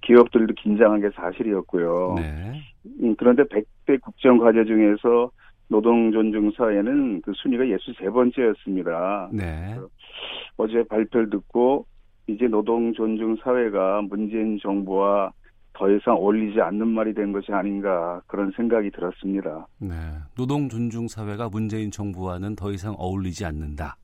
기업들도 0.00 0.54
긴장한 0.54 1.02
게 1.02 1.10
사실이었고요. 1.14 2.14
네. 2.16 2.62
음, 3.02 3.14
그런데 3.18 3.42
100대 3.44 4.00
국정 4.00 4.38
과제 4.38 4.64
중에서 4.64 5.30
노동 5.68 6.10
존중 6.12 6.52
사회는 6.56 7.20
그 7.22 7.32
순위가 7.34 7.64
63번째였습니다. 7.64 9.28
네. 9.32 9.76
어제 10.56 10.82
발표를 10.84 11.28
듣고 11.28 11.86
이제 12.26 12.46
노동 12.46 12.94
존중 12.94 13.36
사회가 13.42 14.02
문재인 14.02 14.58
정부와 14.62 15.32
더 15.74 15.90
이상 15.90 16.14
어울리지 16.14 16.60
않는 16.60 16.86
말이 16.88 17.14
된 17.14 17.32
것이 17.32 17.52
아닌가 17.52 18.20
그런 18.26 18.52
생각이 18.56 18.90
들었습니다. 18.90 19.66
네. 19.78 19.94
노동 20.34 20.68
존중 20.68 21.08
사회가 21.08 21.48
문재인 21.48 21.90
정부와는 21.90 22.56
더 22.56 22.72
이상 22.72 22.94
어울리지 22.98 23.44
않는다. 23.44 23.96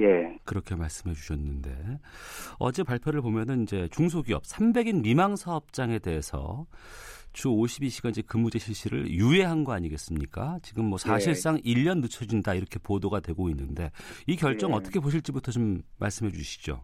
예. 0.00 0.38
그렇게 0.44 0.76
말씀해 0.76 1.14
주셨는데 1.14 1.98
어제 2.58 2.84
발표를 2.84 3.20
보면은 3.20 3.62
이제 3.62 3.88
중소기업 3.90 4.44
300인 4.44 5.02
미망 5.02 5.34
사업장에 5.34 5.98
대해서 5.98 6.66
주 7.32 7.48
52시간제 7.48 8.26
근무제 8.26 8.58
실시를 8.58 9.10
유예한 9.10 9.64
거 9.64 9.72
아니겠습니까? 9.72 10.58
지금 10.62 10.86
뭐 10.86 10.98
사실상 10.98 11.58
예. 11.64 11.74
1년 11.74 12.00
늦춰진다 12.00 12.54
이렇게 12.54 12.78
보도가 12.78 13.20
되고 13.20 13.48
있는데 13.50 13.90
이 14.26 14.36
결정 14.36 14.70
예. 14.70 14.74
어떻게 14.74 15.00
보실지부터 15.00 15.50
좀 15.50 15.82
말씀해 15.98 16.30
주시죠. 16.30 16.82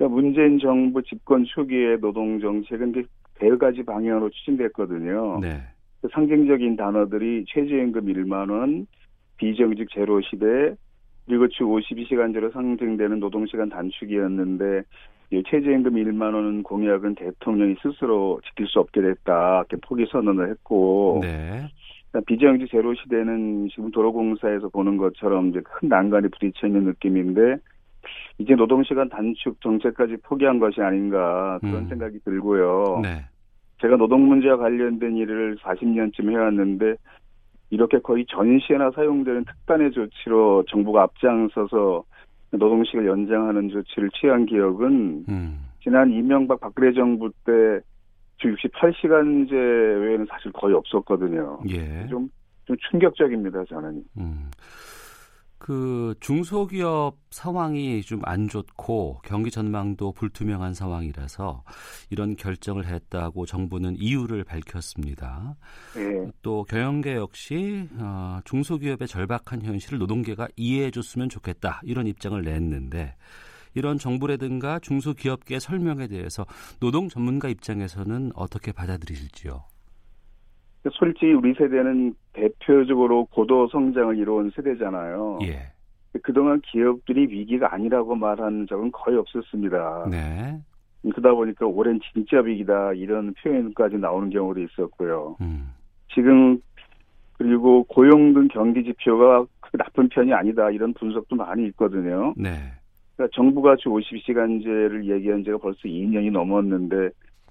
그러니까 0.00 0.08
문재인 0.08 0.58
정부 0.58 1.02
집권 1.02 1.44
초기에 1.44 1.98
노동 1.98 2.40
정책은 2.40 3.04
대 3.34 3.48
가지 3.58 3.82
방향으로 3.82 4.30
추진됐거든요. 4.30 5.40
네. 5.42 5.60
그 6.00 6.08
상징적인 6.10 6.76
단어들이 6.76 7.44
최저임금 7.46 8.06
1만 8.06 8.50
원, 8.50 8.86
비정규직 9.36 9.88
제로 9.90 10.22
시대, 10.22 10.74
그리고 11.26 11.48
주 11.48 11.64
52시간제로 11.64 12.50
상징되는 12.50 13.20
노동시간 13.20 13.68
단축이었는데 13.68 14.82
최저임금 15.50 15.92
1만 15.92 16.34
원 16.34 16.62
공약은 16.62 17.16
대통령이 17.16 17.76
스스로 17.82 18.40
지킬 18.48 18.68
수 18.68 18.80
없게 18.80 19.02
됐다. 19.02 19.64
이렇게 19.68 19.76
포기 19.86 20.06
선언을 20.10 20.48
했고 20.50 21.18
네. 21.20 21.68
그러니까 22.10 22.26
비정규직 22.26 22.70
제로 22.70 22.94
시대는 22.94 23.68
지금 23.68 23.90
도로공사에서 23.90 24.70
보는 24.70 24.96
것처럼 24.96 25.50
이제 25.50 25.60
큰 25.60 25.90
난관이 25.90 26.28
부딪혀 26.28 26.68
있는 26.68 26.84
느낌인데 26.84 27.56
이제 28.38 28.54
노동시간 28.54 29.08
단축 29.08 29.60
정책까지 29.60 30.16
포기한 30.22 30.58
것이 30.58 30.80
아닌가 30.80 31.58
그런 31.60 31.84
음. 31.84 31.88
생각이 31.88 32.18
들고요. 32.24 33.00
네. 33.02 33.24
제가 33.80 33.96
노동 33.96 34.28
문제와 34.28 34.56
관련된 34.56 35.16
일을 35.16 35.56
40년쯤 35.58 36.30
해왔는데 36.30 36.96
이렇게 37.70 37.98
거의 38.00 38.26
전시회나 38.26 38.90
사용되는 38.94 39.44
특단의 39.44 39.92
조치로 39.92 40.64
정부가 40.68 41.02
앞장서서 41.04 42.04
노동시간 42.52 43.06
연장하는 43.06 43.68
조치를 43.70 44.10
취한 44.10 44.44
기억은 44.44 45.24
음. 45.28 45.66
지난 45.82 46.10
이명박 46.10 46.60
박근혜 46.60 46.92
정부 46.92 47.30
때 47.44 47.80
주 48.40 48.54
68시간제 48.54 49.52
외에는 49.52 50.26
사실 50.28 50.50
거의 50.52 50.74
없었거든요. 50.74 51.60
예. 51.68 52.06
좀, 52.08 52.28
좀 52.64 52.76
충격적입니다, 52.90 53.64
저는. 53.66 54.02
음. 54.18 54.50
그 55.60 56.14
중소기업 56.20 57.18
상황이 57.30 58.00
좀 58.02 58.22
안 58.24 58.48
좋고 58.48 59.20
경기 59.24 59.50
전망도 59.50 60.12
불투명한 60.12 60.72
상황이라서 60.72 61.64
이런 62.08 62.34
결정을 62.34 62.86
했다고 62.86 63.44
정부는 63.44 63.96
이유를 63.98 64.44
밝혔습니다. 64.44 65.56
네. 65.94 66.30
또 66.42 66.64
경영계 66.64 67.14
역시 67.16 67.86
어, 67.98 68.40
중소기업의 68.44 69.06
절박한 69.06 69.62
현실을 69.62 69.98
노동계가 69.98 70.48
이해해줬으면 70.56 71.28
좋겠다 71.28 71.82
이런 71.84 72.06
입장을 72.06 72.40
냈는데 72.42 73.14
이런 73.74 73.98
정부라든가 73.98 74.78
중소기업계 74.80 75.60
설명에 75.60 76.08
대해서 76.08 76.46
노동 76.80 77.08
전문가 77.08 77.48
입장에서는 77.48 78.32
어떻게 78.34 78.72
받아들이실지요? 78.72 79.62
솔직히 80.92 81.32
우리 81.32 81.52
세대는 81.54 82.14
대표적으로 82.32 83.26
고도 83.26 83.68
성장을 83.68 84.16
이루은 84.16 84.50
세대잖아요. 84.56 85.40
예. 85.42 85.72
그동안 86.22 86.60
기업들이 86.62 87.22
위기가 87.22 87.72
아니라고 87.74 88.14
말한 88.14 88.66
적은 88.68 88.90
거의 88.92 89.16
없었습니다. 89.18 90.06
네. 90.10 90.60
그러다 91.02 91.32
보니까 91.34 91.66
올해는 91.66 92.00
진짜 92.12 92.40
위기다 92.40 92.92
이런 92.94 93.34
표현까지 93.34 93.96
나오는 93.96 94.30
경우도 94.30 94.60
있었고요. 94.60 95.36
음. 95.40 95.70
지금 96.12 96.60
그리고 97.38 97.84
고용 97.84 98.34
등 98.34 98.48
경기 98.48 98.84
지표가 98.84 99.46
나쁜 99.78 100.08
편이 100.08 100.32
아니다 100.32 100.70
이런 100.70 100.92
분석도 100.94 101.36
많이 101.36 101.66
있거든요. 101.68 102.34
네. 102.36 102.50
그러니까 103.16 103.34
정부가 103.34 103.76
주 103.76 103.88
52시간제를 103.88 105.04
얘기한 105.04 105.44
지가 105.44 105.58
벌써 105.58 105.80
2년이 105.84 106.32
넘었는데 106.32 107.10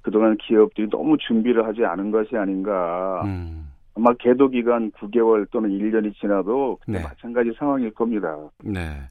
그동안 0.09 0.35
기업들이 0.37 0.89
너무 0.89 1.15
준비를 1.19 1.65
하지 1.65 1.85
않은 1.85 2.09
것이 2.09 2.35
아닌가. 2.35 3.21
음. 3.25 3.69
아마 3.95 4.13
계도 4.13 4.49
기간 4.49 4.91
9개월 4.91 5.45
또는 5.51 5.69
1년이 5.69 6.15
지나도 6.15 6.79
네. 6.87 7.03
마찬가지 7.03 7.51
상황일 7.59 7.93
겁니다. 7.93 8.35
네. 8.63 9.01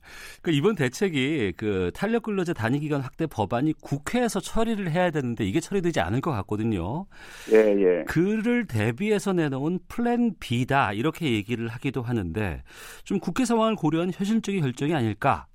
그 0.41 0.51
이번 0.51 0.75
대책이 0.75 1.53
그 1.57 1.91
탄력 1.95 2.23
근로제 2.23 2.55
단위 2.55 2.81
기간 2.81 3.03
확대 3.03 3.27
법안이 3.27 3.75
국회에서 3.83 4.41
처리를 4.41 4.91
해야 4.91 5.11
되는데 5.11 5.45
이게 5.45 5.61
처리되지 5.61 6.01
않을 6.01 6.21
것 6.21 6.31
같거든요. 6.31 7.05
예, 7.53 7.59
예. 7.59 8.05
그를 8.05 8.67
대비해서 8.67 9.35
내놓은 9.35 9.81
플랜 9.89 10.33
B다 10.41 10.95
이렇게 10.95 11.33
얘기를 11.33 11.69
하기도 11.69 12.01
하는데 12.01 12.63
좀 13.05 13.21
국회 13.21 13.45
상황을 13.45 13.77
고려한 13.77 14.11
현실적인 14.13 14.63
결정이 14.63 14.95
아닐까? 14.95 15.47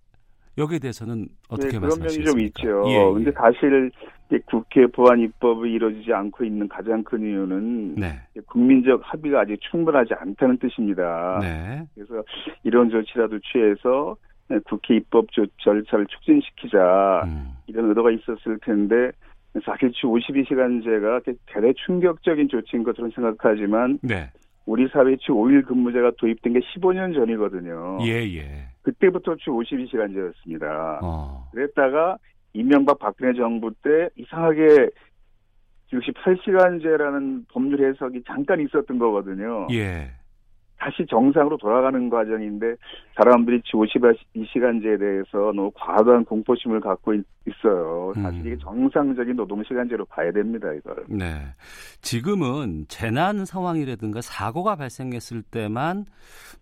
여기에 0.58 0.80
대해서는 0.80 1.28
어떻게 1.50 1.74
네, 1.74 1.80
그런 1.80 2.00
면이 2.00 2.14
좀 2.24 2.24
말씀하시겠습니까? 2.26 2.60
있죠. 2.62 2.84
예, 2.88 2.94
예. 3.08 3.14
근데 3.14 3.32
사실 3.32 3.92
국회 4.48 4.88
보안 4.88 5.20
입법이 5.20 5.72
이루어지지 5.72 6.12
않고 6.12 6.44
있는 6.44 6.68
가장 6.68 7.04
큰 7.04 7.22
이유는 7.22 7.96
네. 7.96 8.20
국민적 8.48 9.02
합의가 9.04 9.42
아직 9.42 9.60
충분하지 9.62 10.14
않다는 10.16 10.58
뜻입니다. 10.58 11.40
네. 11.42 11.84
그래서 11.94 12.24
이런 12.64 12.90
조치라도 12.90 13.40
취해서 13.40 14.16
국회 14.66 14.96
입법 14.96 15.32
조- 15.32 15.46
절차를 15.58 16.06
촉진시키자 16.08 17.24
음. 17.26 17.50
이런 17.68 17.90
의도가 17.90 18.12
있었을 18.12 18.58
텐데 18.64 19.12
사실 19.64 19.92
주 19.92 20.08
52시간제가 20.08 21.24
대대 21.46 21.74
충격적인 21.86 22.48
조치인 22.50 22.84
것으로 22.84 23.12
생각하지만 23.14 24.00
네. 24.02 24.32
우리 24.66 24.88
사회 24.88 25.16
주 25.18 25.34
5일 25.34 25.66
근무제가 25.66 26.12
도입된 26.18 26.54
게 26.54 26.60
15년 26.60 27.14
전이거든요. 27.14 28.00
예, 28.04 28.24
예. 28.36 28.68
그때부터 28.82 29.36
주 29.36 29.52
52시간제였습니다. 29.52 31.00
어. 31.04 31.50
그랬다가 31.52 32.18
이명박 32.54 33.00
박근혜 33.00 33.34
정부 33.34 33.74
때 33.84 34.10
이상하게 34.16 34.90
68시간제라는 35.92 37.46
법률 37.50 37.88
해석이 37.88 38.24
잠깐 38.26 38.62
있었던 38.62 38.98
거거든요. 38.98 39.68
예. 39.72 40.12
다시 40.84 41.06
정상으로 41.10 41.56
돌아가는 41.56 42.10
과정인데 42.10 42.76
사람들이 43.16 43.62
주 43.64 43.78
52시간제에 43.78 45.00
대해서 45.00 45.54
너무 45.56 45.72
과도한 45.76 46.26
공포심을 46.26 46.82
갖고 46.82 47.14
있, 47.14 47.24
어요 47.66 48.12
사실 48.16 48.42
음. 48.42 48.46
이게 48.48 48.58
정상적인 48.58 49.36
노동시간제로 49.36 50.06
봐야 50.06 50.32
됩니다, 50.32 50.74
이걸. 50.74 51.06
네. 51.08 51.26
지금은 52.02 52.86
재난 52.90 53.46
상황이라든가 53.46 54.20
사고가 54.22 54.76
발생했을 54.76 55.42
때만 55.44 56.06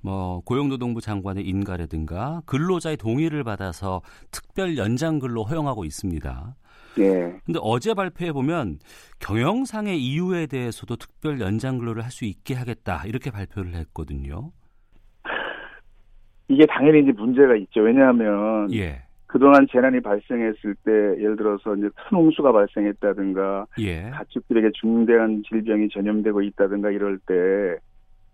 뭐 0.01 0.41
고용노동부 0.45 1.01
장관의 1.01 1.43
인가라든가 1.47 2.41
근로자의 2.45 2.97
동의를 2.97 3.43
받아서 3.43 4.01
특별 4.31 4.77
연장 4.77 5.17
근로 5.17 5.43
허용하고 5.43 5.83
있습니다. 5.83 6.55
예. 6.99 7.39
근데 7.45 7.59
어제 7.61 7.93
발표해 7.93 8.33
보면 8.33 8.79
경영상의 9.19 10.01
이유에 10.01 10.47
대해서도 10.47 10.97
특별 10.97 11.39
연장 11.39 11.77
근로를 11.77 12.03
할 12.03 12.11
수 12.11 12.25
있게 12.25 12.55
하겠다 12.55 13.03
이렇게 13.05 13.31
발표를 13.31 13.73
했거든요. 13.75 14.10
이게 16.47 16.65
당연히 16.65 17.01
이제 17.01 17.11
문제가 17.11 17.55
있죠. 17.55 17.81
왜냐하면 17.81 18.73
예. 18.73 19.03
그동안 19.27 19.65
재난이 19.71 20.01
발생했을 20.01 20.75
때 20.83 20.91
예를 20.91 21.37
들어서 21.37 21.75
이제 21.75 21.89
큰 21.95 22.17
홍수가 22.17 22.51
발생했다든가 22.51 23.67
예. 23.79 24.09
가축들에게 24.09 24.71
중대한 24.73 25.43
질병이 25.47 25.89
전염되고 25.89 26.41
있다든가 26.41 26.91
이럴 26.91 27.17
때 27.19 27.77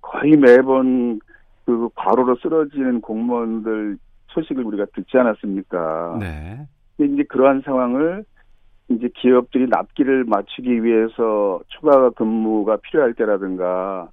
거의 0.01 0.35
매번 0.37 1.19
그 1.65 1.89
과로로 1.95 2.37
쓰러지는 2.37 3.01
공무원들 3.01 3.97
소식을 4.29 4.63
우리가 4.63 4.85
듣지 4.95 5.17
않았습니까? 5.17 6.17
네. 6.19 6.67
근데 6.95 7.13
이제 7.13 7.23
그러한 7.23 7.61
상황을 7.61 8.23
이제 8.89 9.09
기업들이 9.15 9.67
납기를 9.67 10.23
맞추기 10.25 10.83
위해서 10.83 11.59
추가 11.67 12.09
근무가 12.11 12.77
필요할 12.77 13.13
때라든가 13.13 14.09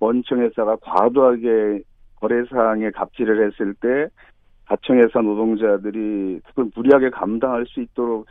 원청회사가 0.00 0.76
과도하게 0.76 1.82
거래사항에 2.16 2.90
갑질을 2.90 3.46
했을 3.46 3.74
때 3.74 4.08
가청회사 4.66 5.20
노동자들이 5.20 6.40
그걸 6.46 6.70
무리하게 6.74 7.10
감당할 7.10 7.66
수 7.66 7.80
있도록 7.80 8.26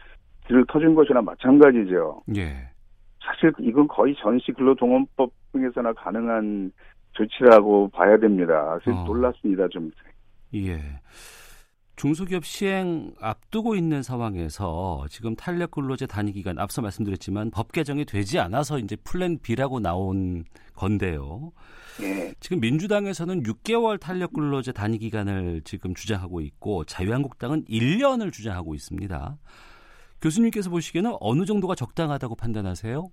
길을 0.47 0.65
터준 0.67 0.95
것이나 0.95 1.21
마찬가지죠. 1.21 2.23
예. 2.38 2.69
사실 3.23 3.51
이건 3.59 3.88
거의 3.88 4.15
전시 4.15 4.51
근로동원법 4.53 5.31
등에서나 5.51 5.93
가능한 5.93 6.71
조치라고 7.13 7.89
봐야 7.89 8.17
됩니다. 8.17 8.79
그래서 8.81 9.01
어. 9.01 9.03
놀랐습니다, 9.05 9.67
좀. 9.67 9.91
예. 10.55 10.79
중소기업 11.99 12.45
시행 12.45 13.12
앞두고 13.19 13.75
있는 13.75 14.01
상황에서 14.03 15.03
지금 15.09 15.35
탄력 15.35 15.71
근로제 15.71 16.07
단위 16.07 16.31
기간 16.31 16.57
앞서 16.57 16.81
말씀드렸지만 16.81 17.51
법 17.51 17.73
개정이 17.73 18.05
되지 18.05 18.39
않아서 18.39 18.79
이제 18.79 18.95
플랜 19.03 19.38
B라고 19.39 19.81
나온 19.81 20.45
건데요. 20.77 21.51
예. 22.01 22.31
지금 22.39 22.62
민주당에서는 22.62 23.43
6개월 23.43 23.99
탄력 23.99 24.31
근로제 24.31 24.71
단위 24.71 24.97
기간을 24.97 25.59
지금 25.65 25.93
주장하고 25.93 26.39
있고 26.39 26.85
자유한국당은 26.85 27.65
1년을 27.65 28.31
주장하고 28.31 28.75
있습니다. 28.75 29.38
교수님께서 30.21 30.69
보시기에는 30.69 31.17
어느 31.19 31.43
정도가 31.43 31.75
적당하다고 31.75 32.38
판단하세요? 32.38 33.09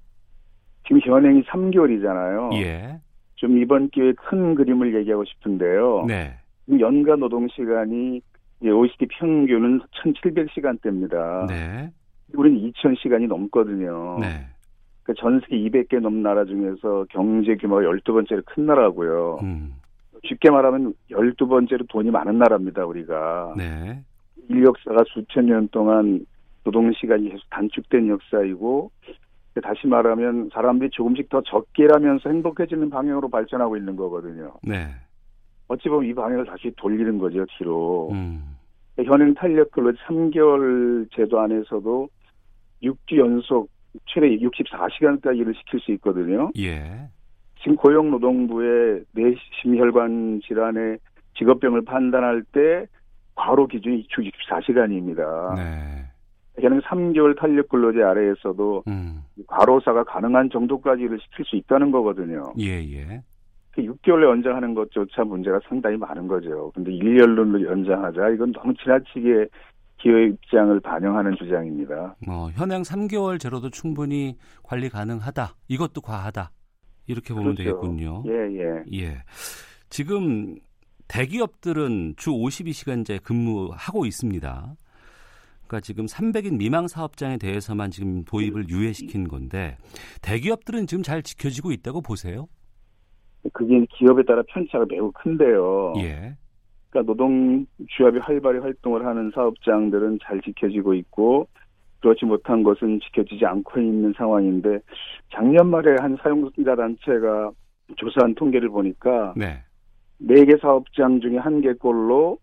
지금 0.87 1.01
현행이 1.01 1.43
3개월이잖아요. 1.43 2.55
예. 2.63 3.01
좀 3.35 3.59
이번 3.61 3.91
기회에 3.91 4.13
큰 4.13 4.55
그림을 4.55 4.97
얘기하고 5.01 5.25
싶은데요. 5.25 6.05
네. 6.07 6.37
연간 6.79 7.19
노동 7.19 7.49
시간이 7.49 8.21
OECD 8.63 9.07
평균은 9.07 9.81
1,700시간대입니다. 10.05 11.47
네. 11.49 11.93
우리는 12.35 12.73
2,000시간이 12.73 13.29
넘거든요. 13.29 14.19
네. 14.21 14.47
그러니까 15.03 15.21
전 15.21 15.41
세계 15.41 15.57
200개 15.59 16.01
넘는 16.01 16.23
나라 16.23 16.45
중에서 16.45 17.07
경제 17.11 17.57
규모가 17.57 17.83
12번째로 17.83 18.43
큰 18.47 18.67
나라고요. 18.67 19.39
음. 19.43 19.75
쉽게 20.25 20.51
말하면 20.51 20.95
12번째로 21.11 21.89
돈이 21.89 22.11
많은 22.11 22.39
나라입니다, 22.39 22.85
우리가. 22.85 23.55
네. 23.57 24.03
인력사가 24.49 25.05
수천 25.09 25.47
년 25.47 25.69
동안 25.69 26.27
노동 26.65 26.93
시간이 26.93 27.31
계속 27.31 27.49
단축된 27.51 28.09
역사이고 28.09 28.91
다시 29.63 29.87
말하면 29.87 30.51
사람들이 30.53 30.91
조금씩 30.91 31.29
더 31.29 31.41
적게 31.43 31.85
일하면서 31.85 32.29
행복해지는 32.29 32.91
방향으로 32.91 33.29
발전하고 33.29 33.77
있는 33.77 33.97
거거든요. 33.97 34.53
네. 34.63 34.89
어찌 35.69 35.89
보면 35.89 36.09
이 36.09 36.15
방향을 36.15 36.47
다시 36.47 36.73
돌리는 36.77 37.19
거죠, 37.19 37.45
뒤로. 37.59 38.11
음. 38.13 38.57
현행 39.05 39.35
탄력 39.35 39.71
근로 39.73 39.93
3개월 39.93 41.07
제도 41.15 41.41
안에서도 41.41 42.09
6주 42.83 43.19
연속 43.19 43.69
최대 44.07 44.29
64시간까지 44.37 45.39
일을 45.39 45.55
시킬 45.55 45.81
수 45.81 45.93
있거든요. 45.93 46.51
예. 46.59 47.09
지금 47.61 47.77
고용노동부의 47.77 49.05
뇌심혈관 49.13 50.41
질환의 50.47 50.99
직업병을 51.37 51.85
판단할 51.85 52.43
때 52.53 52.87
과로 53.35 53.67
기준이 53.67 54.07
주 54.09 54.23
64시간입니다. 54.23 55.57
네. 55.57 56.07
현행 56.61 56.81
3개월 56.81 57.39
탄력 57.39 57.69
근로제 57.69 58.03
아래에서도 58.03 58.85
음. 58.89 59.23
과로사가 59.47 60.05
가능한 60.05 60.49
정도까지 60.51 61.03
일을 61.03 61.19
시킬 61.21 61.45
수 61.45 61.57
있다는 61.57 61.91
거거든요. 61.91 62.55
예, 62.59 62.83
예. 62.95 63.23
그 63.77 63.83
6개월로 63.83 64.31
연장하는 64.31 64.75
것조차 64.75 65.23
문제가 65.23 65.61
상당히 65.69 65.99
많은 65.99 66.27
거죠. 66.27 66.73
근데 66.75 66.91
1년로 66.91 67.63
연장하자 67.63 68.31
이건 68.31 68.51
너무 68.53 68.73
지나치게 68.75 69.49
기업 69.99 70.19
입장을 70.19 70.81
반영하는 70.81 71.37
주장입니다. 71.37 72.17
어, 72.27 72.49
현행 72.55 72.81
3개월 72.81 73.39
제로도 73.39 73.69
충분히 73.69 74.37
관리 74.63 74.89
가능하다. 74.89 75.55
이것도 75.69 76.01
과하다. 76.01 76.51
이렇게 77.07 77.35
보면 77.35 77.55
그렇죠. 77.55 77.65
되겠군요. 77.65 78.25
예, 78.27 78.33
예. 78.33 78.99
예. 78.99 79.23
지금 79.91 80.57
대기업들은 81.09 82.15
주 82.17 82.31
52시간제 82.31 83.23
근무하고 83.23 84.07
있습니다. 84.07 84.75
그러니까 85.67 85.81
지금 85.81 86.07
300인 86.07 86.57
미망 86.57 86.89
사업장에 86.89 87.37
대해서만 87.37 87.91
지금 87.91 88.25
도입을 88.25 88.71
유예시킨 88.71 89.29
건데 89.29 89.77
대기업들은 90.23 90.87
지금 90.87 91.03
잘 91.03 91.23
지켜지고 91.23 91.73
있다고 91.73 92.01
보세요? 92.01 92.49
그게 93.53 93.87
기업에 93.91 94.23
따라 94.25 94.43
편차가 94.49 94.87
매우 94.89 95.11
큰데요. 95.13 95.95
예. 95.99 96.37
그러니까 96.91 97.13
노동 97.13 97.67
주합이 97.97 98.19
활발히 98.19 98.59
활동을 98.61 99.05
하는 99.05 99.31
사업장들은 99.35 100.19
잘 100.23 100.41
지켜지고 100.41 100.95
있고 100.95 101.49
그렇지 102.01 102.25
못한 102.25 102.63
것은 102.63 103.01
지켜지지 103.01 103.45
않고 103.45 103.81
있는 103.81 104.13
상황인데 104.17 104.79
작년 105.33 105.69
말에 105.69 105.97
한 106.01 106.17
사용자 106.23 106.77
단체가 106.77 107.51
조사한 107.97 108.35
통계를 108.35 108.69
보니까 108.69 109.35
네. 109.37 109.63
네개 110.19 110.57
사업장 110.61 111.21
중에 111.21 111.37
한 111.39 111.61
개꼴로 111.61 112.39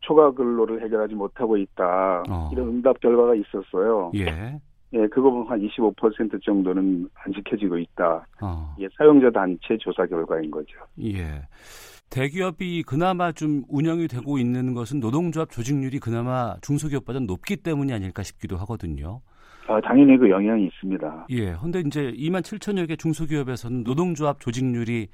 초과 0.00 0.32
근로를 0.32 0.82
해결하지 0.82 1.14
못하고 1.14 1.56
있다. 1.56 2.24
어. 2.28 2.50
이런 2.52 2.68
응답 2.68 3.00
결과가 3.00 3.34
있었어요. 3.34 4.12
예. 4.16 4.60
예, 4.94 5.06
그거 5.08 5.30
보면 5.30 5.48
한 5.48 5.60
25% 5.60 6.42
정도는 6.42 7.08
안 7.14 7.32
지켜지고 7.32 7.78
있다. 7.78 8.26
어. 8.40 8.74
이게 8.78 8.88
사용자 8.96 9.30
단체 9.30 9.76
조사 9.78 10.06
결과인 10.06 10.50
거죠. 10.50 10.78
예. 11.02 11.42
대기업이 12.10 12.84
그나마 12.84 13.32
좀 13.32 13.64
운영이 13.68 14.06
되고 14.06 14.38
있는 14.38 14.72
것은 14.72 15.00
노동조합 15.00 15.50
조직률이 15.50 15.98
그나마 15.98 16.54
중소기업보다 16.62 17.20
높기 17.20 17.56
때문이 17.56 17.92
아닐까 17.92 18.22
싶기도 18.22 18.56
하거든요. 18.58 19.20
아, 19.66 19.80
당연히 19.80 20.16
그 20.16 20.30
영향이 20.30 20.66
있습니다. 20.66 21.26
예. 21.30 21.54
근데 21.54 21.80
이제 21.80 22.12
2만 22.12 22.42
7천여 22.42 22.86
개 22.86 22.94
중소기업에서는 22.94 23.82
노동조합 23.82 24.38
조직률이 24.38 25.08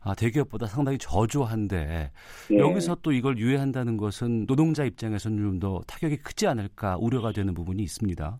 아, 0.00 0.14
대기업보다 0.14 0.66
상당히 0.66 0.96
저조한데 0.96 2.12
예. 2.52 2.58
여기서 2.58 2.96
또 3.02 3.12
이걸 3.12 3.36
유예한다는 3.36 3.96
것은 3.98 4.46
노동자 4.46 4.84
입장에서는 4.84 5.36
좀 5.36 5.58
더 5.58 5.80
타격이 5.88 6.18
크지 6.18 6.46
않을까 6.46 6.96
우려가 7.00 7.32
되는 7.32 7.52
부분이 7.52 7.82
있습니다. 7.82 8.38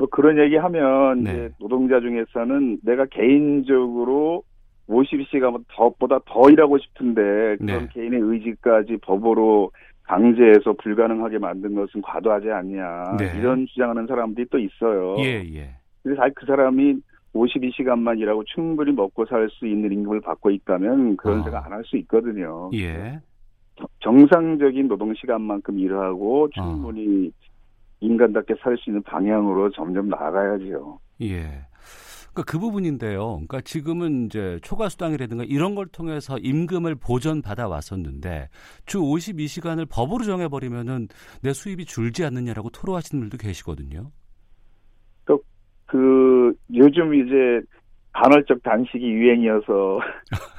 뭐 0.00 0.08
그런 0.08 0.38
얘기하면 0.38 1.24
네. 1.24 1.30
이제 1.30 1.50
노동자 1.60 2.00
중에서는 2.00 2.78
내가 2.82 3.04
개인적으로 3.04 4.42
50시간 4.88 5.62
더보다 5.68 6.18
더 6.24 6.48
일하고 6.50 6.78
싶은데 6.78 7.56
그런 7.58 7.60
네. 7.60 7.88
개인의 7.92 8.18
의지까지 8.18 8.96
법으로 9.02 9.70
강제해서 10.04 10.72
불가능하게 10.72 11.38
만든 11.38 11.74
것은 11.74 12.00
과도하지 12.00 12.50
않냐 12.50 13.16
네. 13.18 13.38
이런 13.38 13.66
주장하는 13.66 14.06
사람들이 14.06 14.46
또 14.50 14.58
있어요. 14.58 15.16
예, 15.18 15.44
예. 15.54 15.70
그래서 16.02 16.22
그 16.34 16.46
사람이 16.46 16.96
52시간만 17.34 18.18
일하고 18.20 18.42
충분히 18.44 18.92
먹고 18.92 19.26
살 19.26 19.48
수 19.50 19.66
있는 19.66 19.92
임금을 19.92 20.22
받고 20.22 20.50
있다면 20.50 21.18
그런 21.18 21.40
어. 21.40 21.42
생각 21.44 21.66
안 21.66 21.72
할 21.72 21.84
수 21.84 21.98
있거든요. 21.98 22.70
예. 22.72 23.20
정상적인 24.00 24.88
노동 24.88 25.12
시간만큼 25.14 25.78
일하고 25.78 26.48
충분히 26.54 27.28
어. 27.28 27.49
인간답게 28.00 28.54
살 28.62 28.76
수 28.78 28.90
있는 28.90 29.02
방향으로 29.02 29.70
점점 29.70 30.08
나아가야지요. 30.08 30.98
예. 31.22 31.66
그러니까 32.32 32.44
그 32.46 32.58
부분인데요. 32.58 33.26
그러니까 33.32 33.60
지금은 33.60 34.26
이제 34.26 34.58
초과 34.62 34.88
수당이라든가 34.88 35.44
이런 35.44 35.74
걸 35.74 35.86
통해서 35.86 36.38
임금을 36.38 36.94
보전 36.94 37.42
받아 37.42 37.68
왔었는데 37.68 38.48
주 38.86 39.00
52시간을 39.00 39.88
법으로 39.90 40.24
정해 40.24 40.48
버리면은 40.48 41.08
내 41.42 41.52
수입이 41.52 41.86
줄지 41.86 42.24
않느냐라고 42.24 42.70
토로하시는 42.70 43.20
분들도 43.20 43.42
계시거든요. 43.42 44.10
또 45.26 45.40
그 45.90 46.54
요즘 46.72 47.14
이제 47.14 47.60
간헐적 48.12 48.62
단식이 48.62 49.04
유행이어서 49.04 50.00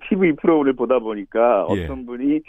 TV 0.08 0.32
프로그램을 0.36 0.74
보다 0.74 0.98
보니까 0.98 1.66
예. 1.70 1.84
어떤 1.84 2.00
예. 2.02 2.04
분이 2.04 2.40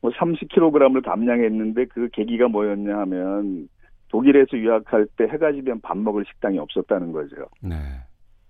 뭐 0.00 0.10
30kg을 0.12 1.04
감량했는데 1.04 1.86
그 1.86 2.08
계기가 2.12 2.48
뭐였냐 2.48 2.98
하면 2.98 3.68
독일에서 4.08 4.56
유학할 4.56 5.06
때 5.16 5.24
해가 5.24 5.52
지면 5.52 5.80
밥 5.80 5.96
먹을 5.98 6.24
식당이 6.26 6.58
없었다는 6.58 7.12
거죠. 7.12 7.36
네. 7.60 7.74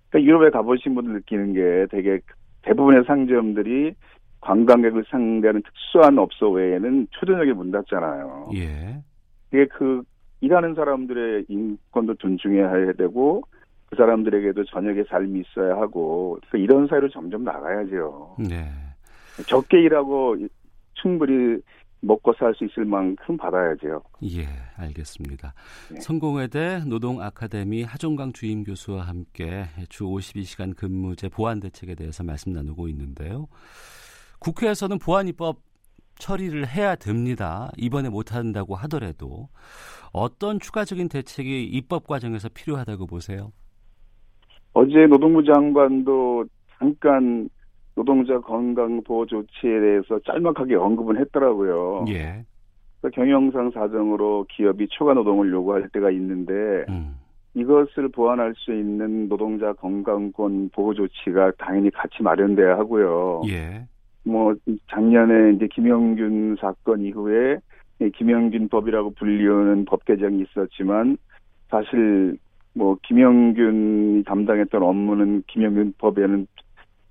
그러니까 0.09 0.27
유럽에 0.27 0.49
가보신 0.51 0.95
분들 0.95 1.13
느끼는 1.13 1.53
게 1.53 1.87
되게 1.89 2.19
대부분의 2.61 3.03
상점들이 3.05 3.93
관광객을 4.41 5.05
상대하는 5.09 5.61
특수한 5.63 6.17
업소 6.19 6.51
외에는 6.51 7.07
초저녁에 7.11 7.53
문 7.53 7.71
닫잖아요. 7.71 8.49
예. 8.55 9.01
이게 9.51 9.65
그 9.65 10.03
일하는 10.41 10.75
사람들의 10.75 11.45
인권도 11.49 12.15
존중해야 12.15 12.93
되고 12.93 13.43
그 13.89 13.95
사람들에게도 13.95 14.65
저녁에 14.65 15.03
삶이 15.09 15.41
있어야 15.41 15.77
하고 15.77 16.37
그래서 16.41 16.57
이런 16.57 16.87
사회로 16.87 17.09
점점 17.09 17.43
나가야죠. 17.43 18.35
네. 18.39 18.69
적게 19.47 19.81
일하고 19.81 20.35
충분히 20.93 21.61
먹고 22.01 22.33
살 22.33 22.53
수 22.53 22.65
있을 22.65 22.85
만큼 22.85 23.37
받아야죠. 23.37 24.01
예, 24.23 24.47
알겠습니다. 24.77 25.53
네. 25.91 25.99
성공회대 25.99 26.83
노동 26.85 27.21
아카데미 27.21 27.83
하종강 27.83 28.33
주임 28.33 28.63
교수와 28.63 29.03
함께 29.03 29.65
주 29.89 30.03
52시간 30.05 30.75
근무제 30.75 31.29
보완 31.29 31.59
대책에 31.59 31.95
대해서 31.95 32.23
말씀 32.23 32.51
나누고 32.51 32.87
있는데요. 32.89 33.47
국회에서는 34.39 34.99
보완 34.99 35.27
입법 35.27 35.61
처리를 36.19 36.67
해야 36.67 36.95
됩니다. 36.95 37.69
이번에 37.77 38.09
못 38.09 38.33
한다고 38.33 38.75
하더라도 38.75 39.49
어떤 40.11 40.59
추가적인 40.59 41.09
대책이 41.09 41.65
입법 41.65 42.07
과정에서 42.07 42.49
필요하다고 42.49 43.07
보세요? 43.07 43.51
어제 44.73 45.07
노동부 45.07 45.43
장관도 45.43 46.45
잠깐 46.77 47.49
노동자 47.95 48.39
건강 48.39 49.01
보호 49.01 49.25
조치에 49.25 49.79
대해서 49.79 50.19
짤막하게 50.19 50.75
언급은 50.75 51.17
했더라고요. 51.17 52.05
예. 52.09 52.45
그러니까 53.01 53.09
경영상 53.15 53.71
사정으로 53.71 54.45
기업이 54.49 54.87
초과 54.89 55.13
노동을 55.13 55.51
요구할 55.51 55.89
때가 55.89 56.11
있는데 56.11 56.85
음. 56.89 57.15
이것을 57.55 58.09
보완할 58.09 58.53
수 58.55 58.71
있는 58.71 59.27
노동자 59.27 59.73
건강권 59.73 60.69
보호 60.69 60.93
조치가 60.93 61.53
당연히 61.57 61.89
같이 61.89 62.21
마련돼야 62.21 62.77
하고요. 62.77 63.41
예. 63.47 63.85
뭐 64.23 64.53
작년에 64.91 65.53
이제 65.53 65.67
김영균 65.73 66.57
사건 66.59 67.01
이후에 67.01 67.57
김영균 68.15 68.67
법이라고 68.69 69.11
불리우는 69.15 69.85
법 69.85 70.05
개정이 70.05 70.43
있었지만 70.43 71.17
사실 71.69 72.37
뭐 72.77 72.95
김영균이 73.03 74.23
담당했던 74.23 74.83
업무는 74.83 75.43
김영균 75.47 75.93
법에는 75.97 76.47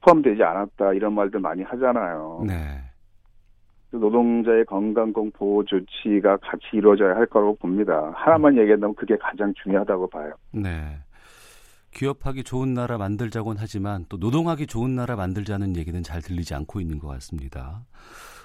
포함되지 0.00 0.42
않았다 0.42 0.92
이런 0.92 1.14
말들 1.14 1.40
많이 1.40 1.62
하잖아요. 1.64 2.44
네. 2.46 2.54
노동자의 3.90 4.64
건강공 4.66 5.32
보호 5.32 5.64
조치가 5.64 6.36
같이 6.36 6.64
이루어져야 6.74 7.16
할 7.16 7.26
거라고 7.26 7.56
봅니다. 7.56 8.12
하나만 8.14 8.54
음. 8.54 8.60
얘기한다면 8.60 8.94
그게 8.94 9.16
가장 9.16 9.52
중요하다고 9.62 10.08
봐요. 10.10 10.32
네. 10.52 10.98
기업하기 11.92 12.44
좋은 12.44 12.74
나라 12.74 12.98
만들자곤 12.98 13.56
하지만 13.58 14.04
또 14.08 14.18
노동하기 14.18 14.66
좋은 14.66 14.94
나라 14.94 15.16
만들자는 15.16 15.76
얘기는 15.76 16.00
잘 16.02 16.20
들리지 16.20 16.54
않고 16.54 16.80
있는 16.80 16.98
것 16.98 17.08
같습니다. 17.08 17.80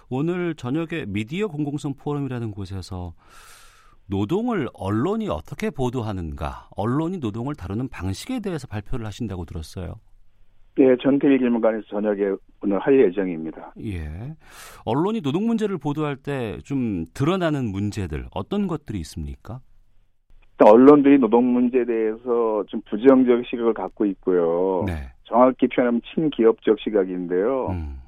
오늘 0.10 0.55
저녁에 0.55 1.05
미디어 1.07 1.47
공공성 1.47 1.95
포럼이라는 1.95 2.51
곳에서 2.51 3.13
노동을 4.12 4.67
언론이 4.74 5.30
어떻게 5.30 5.69
보도하는가, 5.71 6.67
언론이 6.76 7.19
노동을 7.19 7.56
다루는 7.56 7.88
방식에 7.88 8.41
대해서 8.41 8.67
발표를 8.67 9.06
하신다고 9.06 9.45
들었어요. 9.45 9.95
예, 10.80 10.95
전태일 11.02 11.38
기문관에서 11.39 11.84
저녁에 11.89 12.36
오늘 12.62 12.78
할 12.80 13.00
예정입니다. 13.00 13.74
예. 13.84 14.36
언론이 14.86 15.21
노동 15.21 15.47
문제를 15.47 15.78
보도할 15.78 16.15
때 16.17 16.58
좀 16.63 17.06
드러나는 17.13 17.71
문제들 17.71 18.26
어떤 18.34 18.67
것들이 18.67 19.00
있습니까? 19.00 19.60
언론들이 20.63 21.17
노동 21.17 21.52
문제에 21.54 21.84
대해서 21.86 22.63
좀 22.67 22.82
부정적 22.88 23.45
시각을 23.47 23.74
갖고 23.74 24.06
있고요. 24.06 24.84
네. 24.86 24.93
정확히 25.24 25.67
표현하면 25.67 26.02
친기업적 26.13 26.80
시각인데요. 26.82 27.67
음. 27.71 28.00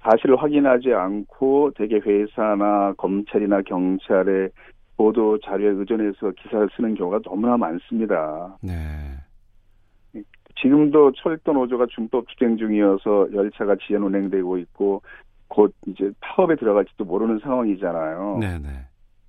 사실을 0.00 0.40
확인하지 0.42 0.92
않고 0.94 1.72
대개 1.76 1.96
회사나 1.96 2.94
검찰이나 2.96 3.60
경찰의 3.62 4.48
보도 4.98 5.38
자료에 5.38 5.68
의존해서 5.68 6.32
기사를 6.32 6.68
쓰는 6.76 6.94
경우가 6.96 7.20
너무나 7.24 7.56
많습니다. 7.56 8.58
네. 8.60 8.74
지금도 10.60 11.12
철도 11.12 11.52
노조가 11.52 11.86
준법 11.86 12.26
투쟁 12.28 12.56
중이어서 12.56 13.32
열차가 13.32 13.76
지연 13.86 14.02
운행되고 14.02 14.58
있고 14.58 15.02
곧 15.46 15.72
이제 15.86 16.10
파업에 16.20 16.56
들어갈지도 16.56 17.04
모르는 17.04 17.38
상황이잖아요. 17.38 18.38
네네. 18.40 18.68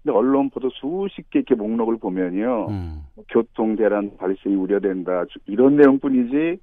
근데 0.02 0.18
언론 0.18 0.50
보도 0.50 0.70
수십 0.72 1.30
개 1.30 1.40
이렇게 1.40 1.54
목록을 1.54 1.98
보면요, 1.98 2.68
음. 2.70 3.04
교통 3.30 3.76
대란 3.76 4.18
발생이 4.18 4.56
우려된다 4.56 5.26
이런 5.46 5.76
내용뿐이지 5.76 6.58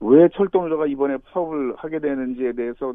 왜 0.00 0.28
철도 0.34 0.62
노조가 0.62 0.88
이번에 0.88 1.16
파업을 1.32 1.74
하게 1.76 2.00
되는지에 2.00 2.52
대해서 2.52 2.92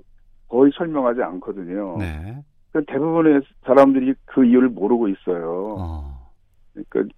거의 0.50 0.72
설명하지 0.76 1.24
않거든요. 1.24 1.98
네. 1.98 2.44
대부분의 2.74 3.42
사람들이 3.66 4.14
그 4.26 4.46
이유를 4.46 4.70
모르고 4.70 5.08
있어요. 5.10 5.76
어. 5.80 6.32
그러니까 6.74 7.16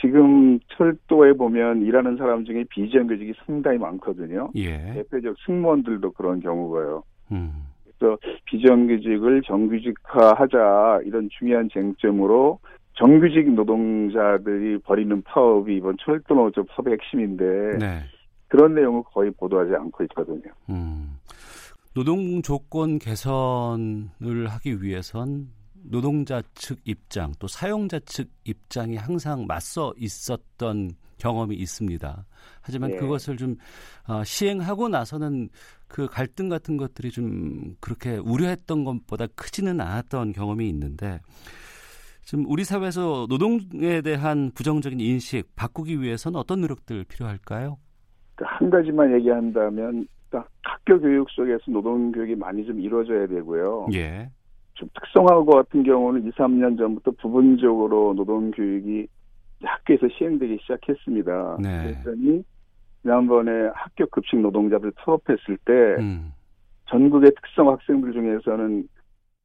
지금 0.00 0.58
철도에 0.68 1.34
보면 1.34 1.82
일하는 1.82 2.16
사람 2.16 2.44
중에 2.44 2.64
비정규직이 2.70 3.34
상당히 3.44 3.78
많거든요. 3.78 4.50
예. 4.54 4.78
대표적 4.94 5.36
승무원들도 5.44 6.12
그런 6.12 6.40
경우고요. 6.40 7.02
음. 7.32 7.66
그래서 7.98 8.16
비정규직을 8.46 9.42
정규직화하자 9.42 11.00
이런 11.04 11.28
중요한 11.38 11.68
쟁점으로 11.70 12.58
정규직 12.94 13.52
노동자들이 13.52 14.78
벌이는 14.78 15.22
파업이 15.22 15.76
이번 15.76 15.96
철도 16.00 16.34
노조 16.34 16.64
파업의 16.64 16.94
핵심인데 16.94 17.78
네. 17.78 18.00
그런 18.48 18.74
내용을 18.74 19.02
거의 19.12 19.30
보도하지 19.32 19.74
않고 19.74 20.04
있거든요. 20.04 20.52
음. 20.70 21.18
노동 21.92 22.40
조건 22.42 22.98
개선을 23.00 24.46
하기 24.48 24.80
위해선 24.82 25.48
노동자 25.82 26.40
측 26.54 26.78
입장 26.84 27.32
또 27.40 27.48
사용자 27.48 27.98
측 28.00 28.30
입장이 28.44 28.96
항상 28.96 29.46
맞서 29.46 29.92
있었던 29.96 30.90
경험이 31.18 31.56
있습니다. 31.56 32.24
하지만 32.62 32.90
네. 32.90 32.96
그것을 32.96 33.36
좀 33.36 33.56
어, 34.06 34.22
시행하고 34.22 34.88
나서는 34.88 35.48
그 35.88 36.06
갈등 36.06 36.48
같은 36.48 36.76
것들이 36.76 37.10
좀 37.10 37.74
그렇게 37.80 38.16
우려했던 38.18 38.84
것보다 38.84 39.26
크지는 39.34 39.80
않았던 39.80 40.32
경험이 40.32 40.68
있는데 40.68 41.20
지금 42.22 42.44
우리 42.46 42.62
사회에서 42.62 43.26
노동에 43.28 44.00
대한 44.02 44.52
부정적인 44.54 45.00
인식 45.00 45.56
바꾸기 45.56 46.00
위해서는 46.00 46.38
어떤 46.38 46.60
노력들 46.60 47.04
필요할까요? 47.04 47.78
그한 48.36 48.70
가지만 48.70 49.12
얘기한다면 49.14 50.06
학교 50.62 51.00
교육 51.00 51.28
속에서 51.30 51.62
노동 51.68 52.12
교육이 52.12 52.36
많이 52.36 52.64
좀 52.64 52.80
이루어져야 52.80 53.26
되고요. 53.26 53.88
예. 53.94 54.30
좀 54.74 54.88
특성화고 54.94 55.46
같은 55.46 55.82
경우는 55.82 56.26
2, 56.26 56.30
3년 56.30 56.78
전부터 56.78 57.12
부분적으로 57.20 58.14
노동 58.14 58.50
교육이 58.50 59.06
학교에서 59.62 60.08
시행되기 60.16 60.58
시작했습니다. 60.62 61.58
네. 61.60 61.82
그랬더니 61.82 62.44
지난번에 63.02 63.70
학교 63.74 64.06
급식 64.06 64.38
노동자들 64.40 64.92
투업했을 65.04 65.58
때 65.64 65.72
음. 65.98 66.32
전국의 66.86 67.32
특성 67.42 67.68
학생들 67.68 68.12
중에서는 68.12 68.88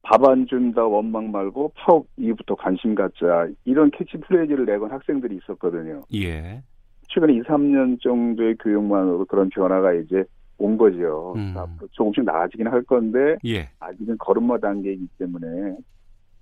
밥 0.08 0.24
안 0.24 0.46
준다 0.46 0.84
원망 0.84 1.32
말고 1.32 1.72
파업 1.74 2.06
이유부터 2.16 2.54
관심 2.54 2.94
갖자 2.94 3.48
이런 3.64 3.90
캐치프레이즈를 3.90 4.64
내건 4.64 4.92
학생들이 4.92 5.36
있었거든요. 5.36 6.02
예. 6.14 6.62
최근 7.08 7.30
2, 7.30 7.42
3년 7.42 8.00
정도의 8.00 8.56
교육만으로 8.62 9.24
그런 9.26 9.48
변화가 9.50 9.94
이제 9.94 10.24
온 10.58 10.76
거죠. 10.76 11.34
음. 11.36 11.54
앞으로 11.56 11.88
조금씩 11.92 12.24
나아지긴 12.24 12.66
할 12.68 12.82
건데 12.82 13.36
예. 13.46 13.68
아직은 13.78 14.16
걸음마 14.18 14.58
단계이기 14.58 15.06
때문에 15.18 15.76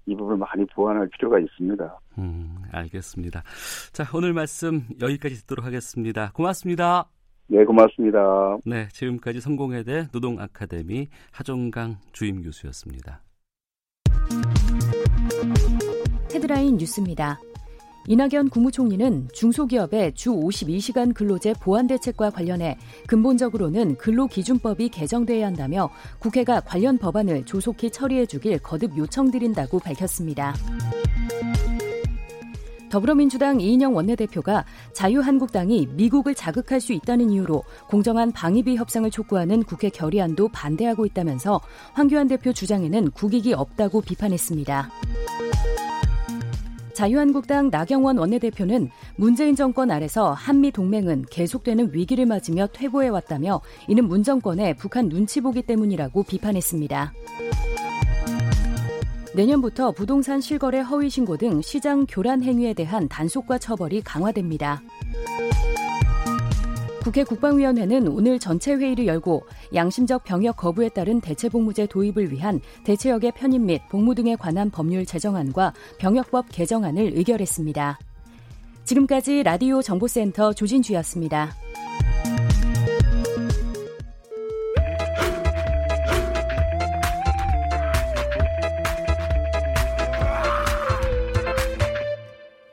이 0.06 0.14
부분을 0.14 0.36
많이 0.36 0.64
보완할 0.66 1.08
필요가 1.08 1.38
있습니다. 1.38 1.98
음, 2.18 2.56
알겠습니다. 2.70 3.42
자, 3.92 4.04
오늘 4.14 4.32
말씀 4.32 4.82
여기까지 5.00 5.36
듣도록 5.36 5.64
하겠습니다. 5.64 6.30
고맙습니다. 6.34 7.08
네, 7.46 7.64
고맙습니다. 7.64 8.58
네, 8.64 8.88
지금까지 8.88 9.40
성공회대 9.40 10.08
노동 10.12 10.38
아카데미 10.40 11.08
하종강 11.32 11.96
주임 12.12 12.42
교수였습니다. 12.42 13.22
헤드라인 16.34 16.76
뉴스입니다. 16.76 17.38
이낙연 18.06 18.50
국무총리는 18.50 19.28
중소기업의 19.32 20.14
주 20.14 20.30
52시간 20.30 21.14
근로제 21.14 21.54
보완 21.54 21.86
대책과 21.86 22.30
관련해 22.30 22.76
근본적으로는 23.06 23.96
근로기준법이 23.96 24.90
개정돼야 24.90 25.46
한다며 25.46 25.88
국회가 26.18 26.60
관련 26.60 26.98
법안을 26.98 27.46
조속히 27.46 27.90
처리해 27.90 28.26
주길 28.26 28.58
거듭 28.58 28.96
요청드린다고 28.96 29.78
밝혔습니다. 29.78 30.54
더불어민주당 32.90 33.60
이인영 33.60 33.96
원내대표가 33.96 34.64
자유한국당이 34.92 35.88
미국을 35.94 36.34
자극할 36.34 36.80
수 36.80 36.92
있다는 36.92 37.30
이유로 37.30 37.64
공정한 37.88 38.30
방위비 38.30 38.76
협상을 38.76 39.10
촉구하는 39.10 39.64
국회 39.64 39.88
결의안도 39.88 40.50
반대하고 40.50 41.04
있다면서 41.06 41.60
황교안 41.94 42.28
대표 42.28 42.52
주장에는 42.52 43.10
국익이 43.10 43.52
없다고 43.52 44.02
비판했습니다. 44.02 44.90
자유한국당 46.94 47.70
나경원 47.70 48.18
원내대표는 48.18 48.90
문재인 49.16 49.54
정권 49.56 49.90
아래서 49.90 50.32
한미 50.32 50.70
동맹은 50.70 51.26
계속되는 51.30 51.92
위기를 51.92 52.24
맞으며 52.26 52.68
퇴보해왔다며 52.72 53.60
이는 53.88 54.08
문 54.08 54.22
정권의 54.22 54.76
북한 54.76 55.08
눈치 55.08 55.40
보기 55.40 55.62
때문이라고 55.62 56.22
비판했습니다. 56.22 57.12
내년부터 59.34 59.90
부동산 59.90 60.40
실거래 60.40 60.80
허위 60.80 61.10
신고 61.10 61.36
등 61.36 61.60
시장 61.60 62.06
교란 62.08 62.42
행위에 62.42 62.72
대한 62.72 63.08
단속과 63.08 63.58
처벌이 63.58 64.00
강화됩니다. 64.00 64.80
국회 67.04 67.22
국방위원회는 67.22 68.08
오늘 68.08 68.38
전체 68.38 68.72
회의를 68.72 69.06
열고 69.06 69.42
양심적 69.74 70.24
병역 70.24 70.56
거부에 70.56 70.88
따른 70.88 71.20
대체복무제 71.20 71.86
도입을 71.88 72.32
위한 72.32 72.62
대체역의 72.84 73.32
편입 73.32 73.60
및 73.60 73.82
복무 73.90 74.14
등에 74.14 74.36
관한 74.36 74.70
법률 74.70 75.04
제정안과 75.04 75.74
병역법 75.98 76.46
개정안을 76.50 77.12
의결했습니다. 77.14 77.98
지금까지 78.84 79.42
라디오 79.42 79.82
정보센터 79.82 80.54
조진주였습니다. 80.54 81.54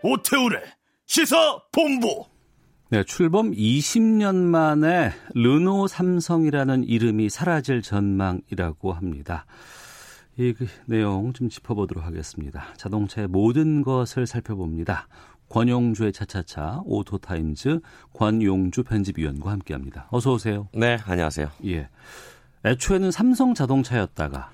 오태훈의 0.02 0.62
시사 1.06 1.62
본부. 1.74 2.31
네, 2.92 3.06
출범 3.06 3.52
20년 3.52 4.36
만에 4.36 5.14
르노 5.34 5.88
삼성이라는 5.88 6.84
이름이 6.84 7.30
사라질 7.30 7.82
전망이라고 7.82 8.92
합니다. 8.92 9.46
이 10.38 10.54
내용 10.88 11.32
좀 11.32 11.48
짚어보도록 11.48 12.04
하겠습니다. 12.04 12.66
자동차의 12.76 13.30
모든 13.30 13.82
것을 13.82 14.28
살펴봅니다. 14.28 15.08
권용주의 15.48 16.12
차차차 16.12 16.82
오토타임즈 16.84 17.80
권용주 18.12 18.84
편집위원과 18.84 19.52
함께합니다. 19.52 20.10
어서 20.12 20.34
오세요. 20.34 20.68
네, 20.74 20.98
안녕하세요. 21.06 21.50
예. 21.68 21.88
애초에는 22.66 23.10
삼성 23.10 23.54
자동차였다가 23.54 24.52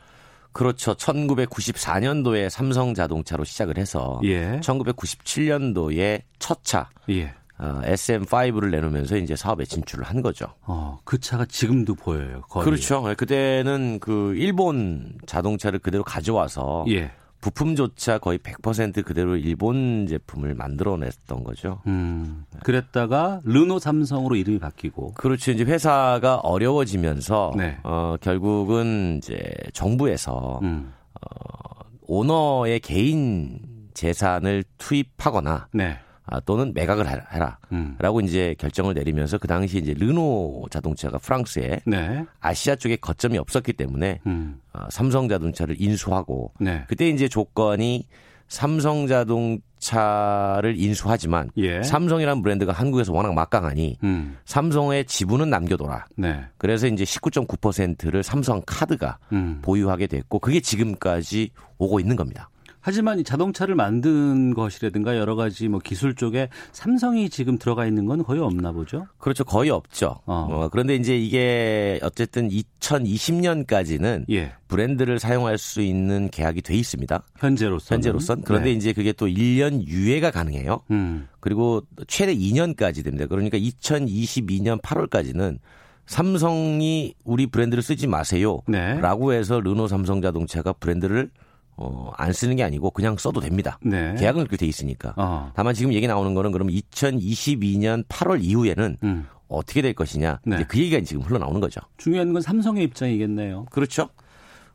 그렇죠. 0.51 0.93
1994년도에 0.93 2.51
삼성 2.51 2.93
자동차로 2.93 3.45
시작을 3.45 3.79
해서 3.79 4.21
예. 4.25 4.59
1997년도에 4.59 6.21
첫 6.37 6.63
차, 6.63 6.91
예. 7.09 7.33
어, 7.59 7.81
SM5를 7.83 8.69
내놓으면서 8.69 9.17
이제 9.17 9.35
사업에 9.35 9.65
진출을 9.65 10.03
한 10.05 10.21
거죠. 10.21 10.47
어, 10.61 10.99
그 11.03 11.19
차가 11.19 11.45
지금도 11.45 11.95
보여요. 11.95 12.41
거리에. 12.49 12.65
그렇죠. 12.65 13.03
그때는 13.17 13.99
그 13.99 14.35
일본 14.35 15.17
자동차를 15.25 15.79
그대로 15.79 16.03
가져와서 16.03 16.85
예. 16.89 17.11
부품조차 17.41 18.17
거의 18.17 18.39
100% 18.39 19.03
그대로 19.05 19.35
일본 19.35 20.07
제품을 20.07 20.55
만들어냈던 20.55 21.43
거죠. 21.43 21.81
음, 21.87 22.45
그랬다가 22.63 23.41
르노 23.43 23.79
삼성으로 23.79 24.35
이름이 24.35 24.59
바뀌고. 24.59 25.13
그렇죠. 25.13 25.51
이제 25.51 25.63
회사가 25.63 26.37
어려워지면서 26.37 27.53
네. 27.55 27.77
어, 27.83 28.15
결국은 28.21 29.17
이제 29.17 29.39
정부에서 29.73 30.59
음, 30.63 30.93
어, 31.13 31.85
오너의 32.07 32.79
개인 32.79 33.59
재산을 33.93 34.63
투입하거나 34.77 35.67
네. 35.73 35.99
아, 36.29 36.41
또는 36.41 36.73
매각을 36.73 37.07
해라. 37.07 37.57
음, 37.71 37.95
라고 37.99 38.19
이제 38.19 38.53
결정을 38.59 38.93
내리면서 38.93 39.37
그 39.37 39.47
당시 39.47 39.77
이제 39.77 39.93
르노 39.93 40.65
자동차가 40.69 41.17
프랑스에 41.17 41.81
네. 41.85 42.25
아시아 42.41 42.75
쪽에 42.75 42.97
거점이 42.97 43.37
없었기 43.37 43.73
때문에 43.73 44.19
음, 44.27 44.59
어, 44.73 44.81
삼성 44.89 45.29
자동차를 45.29 45.77
인수하고 45.79 46.51
네. 46.59 46.83
그때 46.87 47.07
이제 47.09 47.29
조건이 47.29 48.05
삼성 48.49 49.07
자동차를 49.07 50.75
인수하지만 50.77 51.49
예. 51.57 51.83
삼성이라는 51.83 52.41
브랜드가 52.41 52.71
한국에서 52.71 53.13
워낙 53.13 53.33
막강하니 53.33 53.97
음, 54.03 54.37
삼성의 54.45 55.05
지분은 55.05 55.49
남겨둬라. 55.49 56.05
네. 56.17 56.41
그래서 56.57 56.87
이제 56.87 57.03
19.9%를 57.03 58.23
삼성 58.23 58.61
카드가 58.65 59.17
음. 59.31 59.59
보유하게 59.61 60.07
됐고 60.07 60.39
그게 60.39 60.59
지금까지 60.59 61.51
오고 61.77 61.99
있는 61.99 62.15
겁니다. 62.15 62.49
하지만 62.87 63.19
이 63.19 63.25
자동차를 63.25 63.75
만든 63.75 64.53
것이라든가 64.53 65.17
여러 65.17 65.35
가지 65.35 65.67
뭐 65.67 65.81
기술 65.83 66.15
쪽에 66.15 66.47
삼성이 66.71 67.29
지금 67.29 67.57
들어가 67.57 67.85
있는 67.85 68.05
건 68.05 68.23
거의 68.23 68.39
없나 68.39 68.71
보죠. 68.71 69.07
그렇죠. 69.17 69.43
거의 69.43 69.69
없죠. 69.69 70.21
어. 70.25 70.47
어, 70.49 70.69
그런데 70.71 70.95
이제 70.95 71.17
이게 71.17 71.99
어쨌든 72.01 72.47
2020년까지는 72.47 74.23
예. 74.29 74.53
브랜드를 74.69 75.19
사용할 75.19 75.57
수 75.57 75.81
있는 75.81 76.29
계약이 76.29 76.61
돼 76.61 76.75
있습니다. 76.75 77.23
현재로서 77.35 77.93
현재로선. 77.93 78.43
그런데 78.43 78.71
이제 78.71 78.93
그게 78.93 79.11
또 79.11 79.27
1년 79.27 79.85
유예가 79.85 80.31
가능해요. 80.31 80.79
음, 80.89 81.27
그리고 81.41 81.81
최대 82.07 82.33
2년까지 82.33 83.03
됩니다. 83.03 83.25
그러니까 83.25 83.57
2022년 83.57 84.81
8월까지는 84.81 85.59
삼성이 86.05 87.15
우리 87.25 87.47
브랜드를 87.47 87.83
쓰지 87.83 88.07
마세요. 88.07 88.61
네. 88.65 88.97
라고 89.01 89.33
해서 89.33 89.59
르노 89.59 89.89
삼성 89.89 90.21
자동차가 90.21 90.71
브랜드를 90.71 91.29
어, 91.77 92.11
안 92.17 92.33
쓰는 92.33 92.55
게 92.55 92.63
아니고 92.63 92.91
그냥 92.91 93.15
써도 93.17 93.39
됩니다. 93.39 93.79
네. 93.83 94.15
계약은 94.17 94.39
그렇게 94.41 94.57
돼 94.57 94.65
있으니까. 94.65 95.13
어, 95.15 95.51
다만 95.55 95.73
지금 95.73 95.93
얘기 95.93 96.07
나오는 96.07 96.33
거는 96.33 96.51
그럼 96.51 96.67
2022년 96.69 98.05
8월 98.07 98.43
이후에는 98.43 98.97
음. 99.03 99.27
어떻게 99.47 99.81
될 99.81 99.93
것이냐. 99.93 100.39
네. 100.45 100.65
그 100.67 100.79
얘기가 100.79 100.99
지금 101.01 101.21
흘러나오는 101.21 101.61
거죠. 101.61 101.79
중요한 101.97 102.33
건 102.33 102.41
삼성의 102.41 102.83
입장이겠네요. 102.83 103.65
그렇죠. 103.71 104.09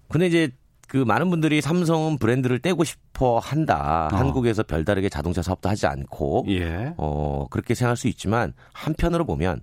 근데 0.09 0.27
이제 0.27 0.51
그 0.88 0.99
많은 0.99 1.31
분들이 1.31 1.61
삼성은 1.61 2.19
브랜드를 2.19 2.59
떼고 2.59 2.85
싶어 2.85 3.38
한다. 3.38 4.09
어. 4.12 4.17
한국에서 4.17 4.62
별다르게 4.62 5.09
자동차 5.09 5.43
사업도 5.43 5.69
하지 5.69 5.87
않고 5.87 6.45
예. 6.49 6.95
어, 6.99 7.47
그렇게 7.51 7.75
생각할 7.75 7.97
수 7.97 8.09
있지만 8.09 8.53
한편으로 8.73 9.25
보면 9.25 9.61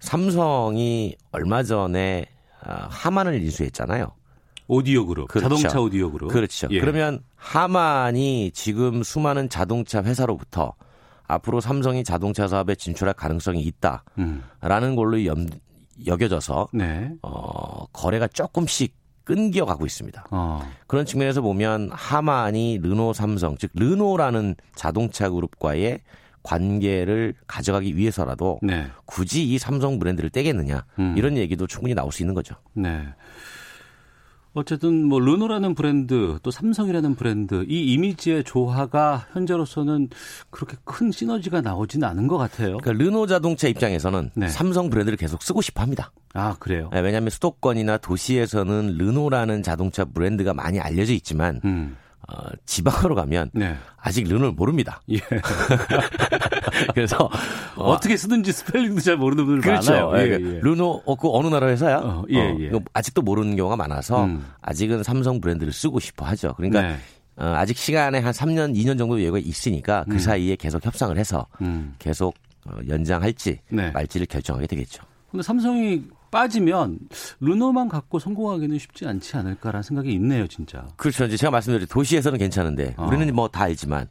삼성이 0.00 1.16
얼마 1.30 1.62
전에 1.62 2.26
아, 2.60 2.88
하만을 2.90 3.40
인수했잖아요. 3.42 4.12
오디오 4.66 5.06
그룹, 5.06 5.28
그렇죠. 5.28 5.56
자동차 5.56 5.80
오디오 5.80 6.10
그룹. 6.10 6.30
그렇죠. 6.30 6.68
예. 6.70 6.80
그러면 6.80 7.20
하만이 7.36 8.52
지금 8.52 9.02
수많은 9.02 9.48
자동차 9.48 10.02
회사로부터 10.02 10.74
앞으로 11.26 11.60
삼성이 11.60 12.04
자동차 12.04 12.48
사업에 12.48 12.74
진출할 12.74 13.14
가능성이 13.14 13.62
있다라는 13.62 14.02
음. 14.18 14.96
걸로 14.96 15.24
염, 15.24 15.46
여겨져서 16.06 16.68
네. 16.72 17.10
어, 17.22 17.86
거래가 17.92 18.26
조금씩 18.28 18.94
끊겨가고 19.24 19.86
있습니다. 19.86 20.26
어. 20.30 20.70
그런 20.86 21.06
측면에서 21.06 21.40
보면 21.40 21.90
하만이 21.92 22.80
르노 22.82 23.14
삼성 23.14 23.56
즉 23.56 23.70
르노라는 23.74 24.54
자동차 24.74 25.30
그룹과의 25.30 26.00
관계를 26.42 27.34
가져가기 27.46 27.96
위해서라도 27.96 28.58
네. 28.62 28.86
굳이 29.06 29.44
이 29.48 29.58
삼성 29.58 29.98
브랜드를 29.98 30.28
떼겠느냐 30.28 30.84
음. 30.98 31.14
이런 31.16 31.38
얘기도 31.38 31.66
충분히 31.66 31.94
나올 31.94 32.12
수 32.12 32.22
있는 32.22 32.34
거죠. 32.34 32.54
네. 32.74 33.02
어쨌든 34.54 35.04
뭐 35.04 35.18
르노라는 35.18 35.74
브랜드 35.74 36.38
또 36.42 36.50
삼성이라는 36.50 37.16
브랜드 37.16 37.64
이 37.68 37.92
이미지의 37.92 38.44
조화가 38.44 39.26
현재로서는 39.32 40.08
그렇게 40.50 40.76
큰 40.84 41.10
시너지가 41.10 41.60
나오지는 41.60 42.06
않은 42.08 42.28
것 42.28 42.38
같아요. 42.38 42.78
그러니까 42.78 42.92
르노 42.92 43.26
자동차 43.26 43.66
입장에서는 43.66 44.30
네. 44.34 44.48
삼성 44.48 44.90
브랜드를 44.90 45.18
계속 45.18 45.42
쓰고 45.42 45.60
싶어 45.60 45.82
합니다. 45.82 46.12
아 46.34 46.56
그래요? 46.58 46.88
네, 46.92 47.00
왜냐하면 47.00 47.30
수도권이나 47.30 47.98
도시에서는 47.98 48.96
르노라는 48.96 49.62
자동차 49.64 50.04
브랜드가 50.04 50.54
많이 50.54 50.78
알려져 50.78 51.12
있지만 51.12 51.60
음. 51.64 51.96
어, 52.28 52.48
지방으로 52.64 53.14
가면 53.14 53.50
네. 53.52 53.76
아직 53.96 54.26
르노를 54.26 54.52
모릅니다. 54.52 55.00
예. 55.10 55.18
그래서 56.94 57.28
어, 57.76 57.90
어떻게 57.90 58.16
쓰든지 58.16 58.52
스펠링도 58.52 59.00
잘 59.00 59.16
모르는 59.16 59.44
분들 59.44 59.62
그렇죠. 59.62 59.92
많아요. 59.92 60.12
예, 60.18 60.32
예, 60.32 60.38
그 60.38 60.54
예. 60.54 60.60
르노 60.60 61.02
어, 61.04 61.14
그 61.16 61.28
어느 61.30 61.48
나라 61.48 61.66
회사야? 61.68 61.98
어, 61.98 62.24
예, 62.30 62.56
예. 62.58 62.66
이거 62.66 62.80
아직도 62.92 63.22
모르는 63.22 63.56
경우가 63.56 63.76
많아서 63.76 64.24
음. 64.24 64.44
아직은 64.62 65.02
삼성 65.02 65.40
브랜드를 65.40 65.72
쓰고 65.72 66.00
싶어 66.00 66.24
하죠. 66.26 66.54
그러니까 66.56 66.82
네. 66.82 66.96
어, 67.36 67.46
아직 67.56 67.76
시간에 67.76 68.20
한 68.20 68.32
3년, 68.32 68.74
2년 68.74 68.96
정도 68.96 69.20
여유가 69.20 69.38
있으니까 69.38 70.04
그 70.08 70.14
음. 70.14 70.18
사이에 70.18 70.56
계속 70.56 70.84
협상을 70.84 71.16
해서 71.18 71.46
음. 71.60 71.94
계속 71.98 72.34
어, 72.66 72.78
연장할지 72.88 73.60
네. 73.68 73.90
말지를 73.90 74.26
결정하게 74.26 74.66
되겠죠. 74.66 75.02
근데 75.30 75.42
삼성이 75.42 76.02
빠지면 76.34 76.98
르노만 77.40 77.88
갖고 77.88 78.18
성공하기는 78.18 78.76
쉽지 78.80 79.06
않지 79.06 79.36
않을까라는 79.36 79.82
생각이 79.84 80.12
있네요, 80.14 80.48
진짜. 80.48 80.84
그렇죠. 80.96 81.26
이제 81.26 81.36
제가 81.36 81.52
말씀드린 81.52 81.86
도시에서는 81.88 82.38
괜찮은데 82.40 82.94
어. 82.96 83.06
우리는 83.06 83.32
뭐 83.32 83.46
다 83.46 83.64
알지만 83.64 84.08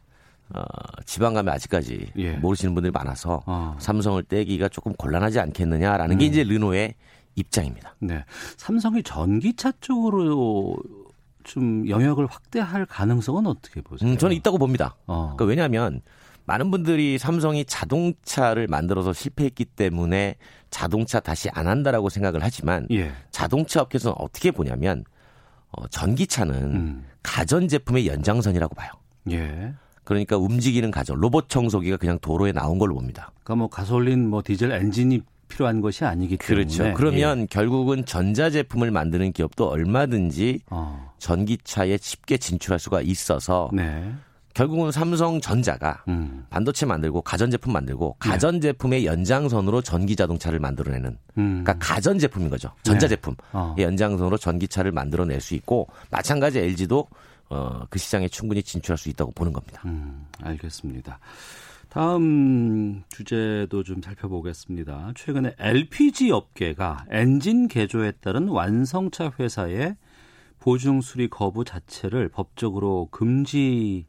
어, 0.56 0.62
지방 1.06 1.34
가면 1.34 1.54
아직까지 1.54 2.12
예. 2.18 2.32
모르시는 2.38 2.74
분들이 2.74 2.92
많아서 2.92 3.44
어. 3.46 3.76
삼성을 3.80 4.24
떼기가 4.24 4.70
조금 4.70 4.94
곤란하지 4.94 5.40
않겠느냐라는 5.42 6.18
게 6.18 6.26
음. 6.26 6.30
이제 6.30 6.44
르노의 6.44 6.96
입장입니다. 7.36 7.96
네. 8.00 8.24
삼성이 8.56 9.04
전기차 9.04 9.74
쪽으로 9.82 10.78
좀 11.44 11.90
영역을 11.90 12.26
확대할 12.28 12.86
가능성은 12.86 13.48
어떻게 13.48 13.82
보세요? 13.82 14.10
음, 14.10 14.18
저는 14.18 14.34
있다고 14.38 14.58
봅니다. 14.58 14.96
어. 15.08 15.34
그러니까 15.36 15.46
왜냐하면 15.46 16.02
많은 16.46 16.72
분들이 16.72 17.18
삼성이 17.18 17.66
자동차를 17.66 18.68
만들어서 18.68 19.14
실패했기 19.14 19.66
때문에 19.66 20.36
자동차 20.70 21.20
다시 21.20 21.50
안 21.50 21.68
한다라고 21.68 22.10
생각을 22.10 22.42
하지만 22.44 22.88
예. 22.92 23.12
자동차 23.32 23.82
업계에서는 23.82 24.16
어떻게 24.20 24.52
보냐면 24.52 25.06
어, 25.72 25.88
전기차는 25.88 26.56
음. 26.56 27.06
가전 27.22 27.68
제품의 27.68 28.08
연장선이라고 28.08 28.76
봐요. 28.76 28.92
예. 29.32 29.74
그러니까 30.04 30.38
움직이는 30.38 30.92
가전, 30.92 31.18
로봇 31.18 31.48
청소기가 31.50 31.98
그냥 31.98 32.20
도로에 32.20 32.52
나온 32.52 32.78
걸로 32.78 32.96
봅니다. 32.96 33.32
그러니까 33.44 33.56
뭐 33.56 33.70
가솔린 33.70 34.28
뭐 34.28 34.42
디젤 34.44 34.72
엔진이 34.72 35.22
필요한 35.48 35.82
것이 35.82 36.04
아니기 36.04 36.38
때문에 36.38 36.66
그렇죠. 36.66 36.94
그러면 36.96 37.48
결국은 37.48 38.06
전자 38.06 38.50
제품을 38.50 38.92
만드는 38.92 39.32
기업도 39.32 39.70
얼마든지 39.70 40.48
예. 40.48 40.60
어. 40.70 41.14
전기차에 41.20 41.98
쉽게 42.02 42.38
진출할 42.38 42.80
수가 42.80 43.02
있어서 43.02 43.70
네. 43.72 44.14
결국은 44.54 44.92
삼성전자가 44.92 46.04
음. 46.08 46.46
반도체 46.50 46.86
만들고 46.86 47.22
가전제품 47.22 47.74
만들고 47.74 48.16
가전제품의 48.20 49.06
연장선으로 49.06 49.82
전기 49.82 50.16
자동차를 50.16 50.60
만들어내는 50.60 51.18
음. 51.38 51.64
그러니까 51.64 51.74
가전제품인 51.80 52.50
거죠. 52.50 52.70
전자제품. 52.84 53.36
어. 53.52 53.76
연장선으로 53.78 54.38
전기차를 54.38 54.92
만들어낼 54.92 55.42
수 55.42 55.56
있고 55.56 55.88
마찬가지 56.12 56.60
LG도 56.60 57.08
어, 57.50 57.82
그 57.90 58.00
시장에 58.00 58.28
충분히 58.28 58.64
진출할 58.64 58.98
수 58.98 59.10
있다고 59.10 59.32
보는 59.32 59.54
겁니다. 59.54 59.82
음, 59.86 60.26
알겠습니다. 60.42 61.20
다음 61.90 63.04
주제도 63.10 63.84
좀 63.84 64.02
살펴보겠습니다. 64.02 65.12
최근에 65.16 65.56
LPG 65.60 66.32
업계가 66.32 67.06
엔진 67.12 67.68
개조에 67.68 68.14
따른 68.14 68.48
완성차 68.48 69.34
회사의 69.40 69.96
보증 70.60 71.02
수리 71.02 71.28
거부 71.28 71.64
자체를 71.66 72.30
법적으로 72.30 73.10
금지 73.12 74.06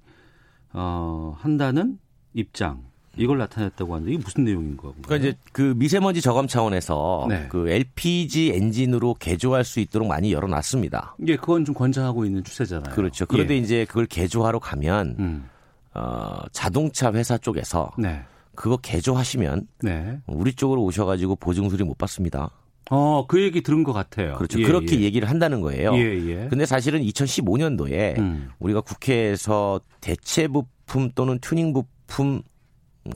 어, 0.75 1.37
한다는 1.39 1.99
입장 2.35 2.83
이걸 3.17 3.39
나타냈다고 3.39 3.95
하는데 3.95 4.13
이게 4.13 4.23
무슨 4.23 4.45
내용인 4.45 4.77
거고? 4.77 4.97
그러니까 5.03 5.17
이제 5.17 5.39
그 5.53 5.75
미세먼지 5.77 6.21
저감 6.21 6.49
차원에서 6.49 7.27
네. 7.29 7.47
그 7.49 7.69
LPG 7.69 8.53
엔진으로 8.55 9.15
개조할 9.15 9.65
수 9.65 9.81
있도록 9.81 10.09
많이 10.09 10.33
열어놨습니다. 10.33 11.17
예, 11.29 11.37
그건 11.37 11.65
좀 11.65 11.75
권장하고 11.75 12.25
있는 12.25 12.43
추세잖아요. 12.43 12.95
그렇죠. 12.95 13.25
그런데 13.27 13.55
예. 13.55 13.59
이제 13.59 13.85
그걸 13.85 14.07
개조하러 14.07 14.59
가면 14.59 15.17
음, 15.21 15.49
어, 15.95 16.41
자동차 16.51 17.13
회사 17.13 17.39
쪽에서 17.39 17.93
네, 17.97 18.23
그거 18.57 18.77
개조하시면 18.77 19.69
네. 19.83 20.19
우리 20.27 20.53
쪽으로 20.53 20.83
오셔가지고 20.83 21.37
보증 21.37 21.69
수리 21.71 21.85
못 21.85 21.97
받습니다. 21.97 22.51
어, 22.91 23.27
그 23.27 23.43
얘기 23.43 23.63
들은 23.63 23.83
것 23.85 23.93
같아요. 23.93 24.35
그렇죠. 24.37 24.61
예, 24.61 24.65
그렇게 24.65 24.99
예. 24.99 25.03
얘기를 25.03 25.29
한다는 25.29 25.61
거예요. 25.61 25.95
예, 25.95 26.01
예. 26.01 26.49
근데 26.49 26.67
사실은 26.67 27.01
2015년도에 27.03 28.19
음, 28.19 28.51
우리가 28.59 28.81
국회에서 28.83 29.81
대체 30.01 30.49
부품 30.49 31.11
또는 31.15 31.39
튜닝 31.41 31.73
부품 31.73 32.43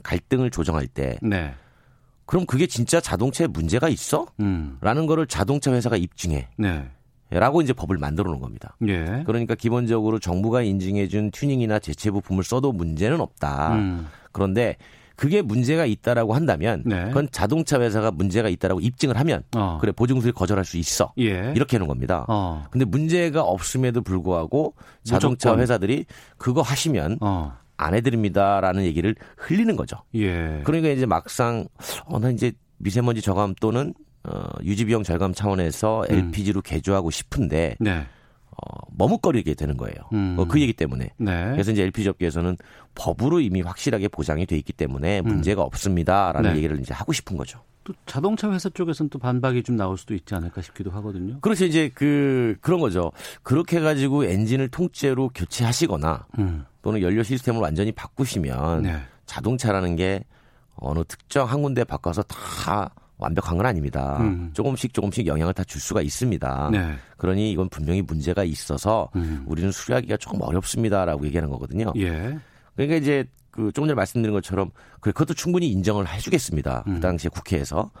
갈등을 0.03 0.51
조정할 0.51 0.87
때 0.87 1.17
네, 1.21 1.53
그럼 2.25 2.45
그게 2.45 2.67
진짜 2.67 2.99
자동차에 2.99 3.47
문제가 3.47 3.89
있어? 3.89 4.27
음, 4.39 4.77
라는 4.81 5.05
거를 5.05 5.27
자동차 5.27 5.71
회사가 5.71 5.97
입증해. 5.97 6.47
네, 6.57 6.89
라고 7.29 7.61
이제 7.61 7.73
법을 7.73 7.97
만들어 7.97 8.31
놓은 8.31 8.39
겁니다. 8.39 8.75
예. 8.87 9.23
그러니까 9.25 9.53
기본적으로 9.53 10.19
정부가 10.19 10.63
인증해 10.63 11.07
준 11.07 11.29
튜닝이나 11.29 11.77
대체 11.79 12.09
부품을 12.09 12.43
써도 12.43 12.71
문제는 12.71 13.21
없다. 13.21 13.75
음, 13.75 14.07
그런데 14.31 14.77
그게 15.19 15.41
문제가 15.41 15.85
있다라고 15.85 16.33
한다면 16.33 16.81
네. 16.85 17.07
그건 17.09 17.27
자동차 17.29 17.77
회사가 17.81 18.09
문제가 18.09 18.47
있다라고 18.47 18.79
입증을 18.79 19.17
하면 19.19 19.43
어, 19.53 19.77
그래 19.81 19.91
보증수리 19.91 20.31
거절할 20.31 20.63
수 20.63 20.77
있어. 20.77 21.11
예. 21.19 21.51
이렇게 21.57 21.75
하는 21.75 21.89
겁니다. 21.89 22.23
어, 22.29 22.63
근데 22.71 22.85
문제가 22.85 23.41
없음에도 23.41 24.01
불구하고 24.01 24.75
자동차 25.03 25.49
무조건. 25.49 25.59
회사들이 25.59 26.05
그거 26.37 26.61
하시면 26.61 27.17
어, 27.19 27.51
안 27.75 27.95
해드립니다라는 27.95 28.85
얘기를 28.85 29.13
흘리는 29.35 29.75
거죠. 29.75 29.97
예. 30.15 30.61
그러니까 30.63 30.87
이제 30.87 31.05
막상 31.05 31.67
어, 32.05 32.17
나 32.19 32.29
이제 32.29 32.53
미세먼지 32.77 33.21
저감 33.21 33.55
또는 33.59 33.93
어, 34.23 34.43
유지 34.63 34.85
비용 34.85 35.03
절감 35.03 35.33
차원에서 35.33 36.05
음. 36.09 36.15
LPG로 36.15 36.61
개조하고 36.61 37.11
싶은데 37.11 37.75
네, 37.81 38.05
어, 38.59 38.87
머뭇거리게 38.95 39.53
되는 39.53 39.77
거예요. 39.77 39.95
음. 40.13 40.35
어, 40.37 40.45
그 40.45 40.59
얘기 40.59 40.73
때문에. 40.73 41.09
네. 41.17 41.51
그래서 41.51 41.71
이제 41.71 41.83
LPG 41.83 42.09
업계에서는 42.09 42.57
법으로 42.95 43.39
이미 43.39 43.61
확실하게 43.61 44.07
보장이 44.09 44.45
돼 44.45 44.57
있기 44.57 44.73
때문에 44.73 45.21
문제가 45.21 45.61
없습니다라는 45.63 46.51
네. 46.51 46.57
얘기를 46.57 46.79
이제 46.79 46.93
하고 46.93 47.13
싶은 47.13 47.37
거죠. 47.37 47.61
또 47.83 47.93
자동차 48.05 48.51
회사 48.51 48.69
쪽에서는 48.69 49.09
또 49.09 49.19
반박이 49.19 49.63
좀 49.63 49.75
나올 49.75 49.97
수도 49.97 50.13
있지 50.13 50.35
않을까 50.35 50.61
싶기도 50.61 50.91
하거든요. 50.91 51.39
그렇죠. 51.39 51.65
이제 51.65 51.89
그 51.93 52.57
그런 52.61 52.79
거죠. 52.79 53.11
그렇게 53.41 53.77
해 53.77 53.81
가지고 53.81 54.25
엔진을 54.25 54.67
통째로 54.69 55.29
교체하시거나 55.33 56.27
음, 56.39 56.65
또는 56.81 57.01
연료 57.01 57.23
시스템을 57.23 57.61
완전히 57.61 57.91
바꾸시면 57.91 58.83
네. 58.83 58.99
자동차라는 59.25 59.95
게 59.95 60.23
어느 60.75 61.03
특정 61.07 61.47
한 61.47 61.61
군데 61.61 61.83
바꿔서 61.83 62.21
다 62.23 62.93
완벽한 63.19 63.57
건 63.57 63.65
아닙니다. 63.65 64.17
음. 64.21 64.49
조금씩 64.53 64.93
조금씩 64.93 65.27
영향을 65.27 65.53
다 65.53 65.63
줄 65.63 65.79
수가 65.79 66.01
있습니다. 66.01 66.69
네. 66.71 66.95
그러니 67.17 67.51
이건 67.51 67.69
분명히 67.69 68.01
문제가 68.01 68.43
있어서 68.43 69.09
음. 69.15 69.43
우리는 69.45 69.71
수리하기가 69.71 70.17
조금 70.17 70.41
어렵습니다라고 70.41 71.25
얘기하는 71.27 71.49
거거든요. 71.51 71.93
예. 71.97 72.37
그러니까 72.75 72.95
이제 72.95 73.25
그 73.51 73.71
조금 73.73 73.87
전에 73.87 73.93
말씀드린 73.93 74.33
것처럼 74.33 74.71
그것도 75.01 75.33
충분히 75.33 75.69
인정을 75.69 76.07
해주겠습니다. 76.07 76.85
음. 76.87 76.95
그 76.95 76.99
당시에 77.01 77.29
국회에서 77.29 77.91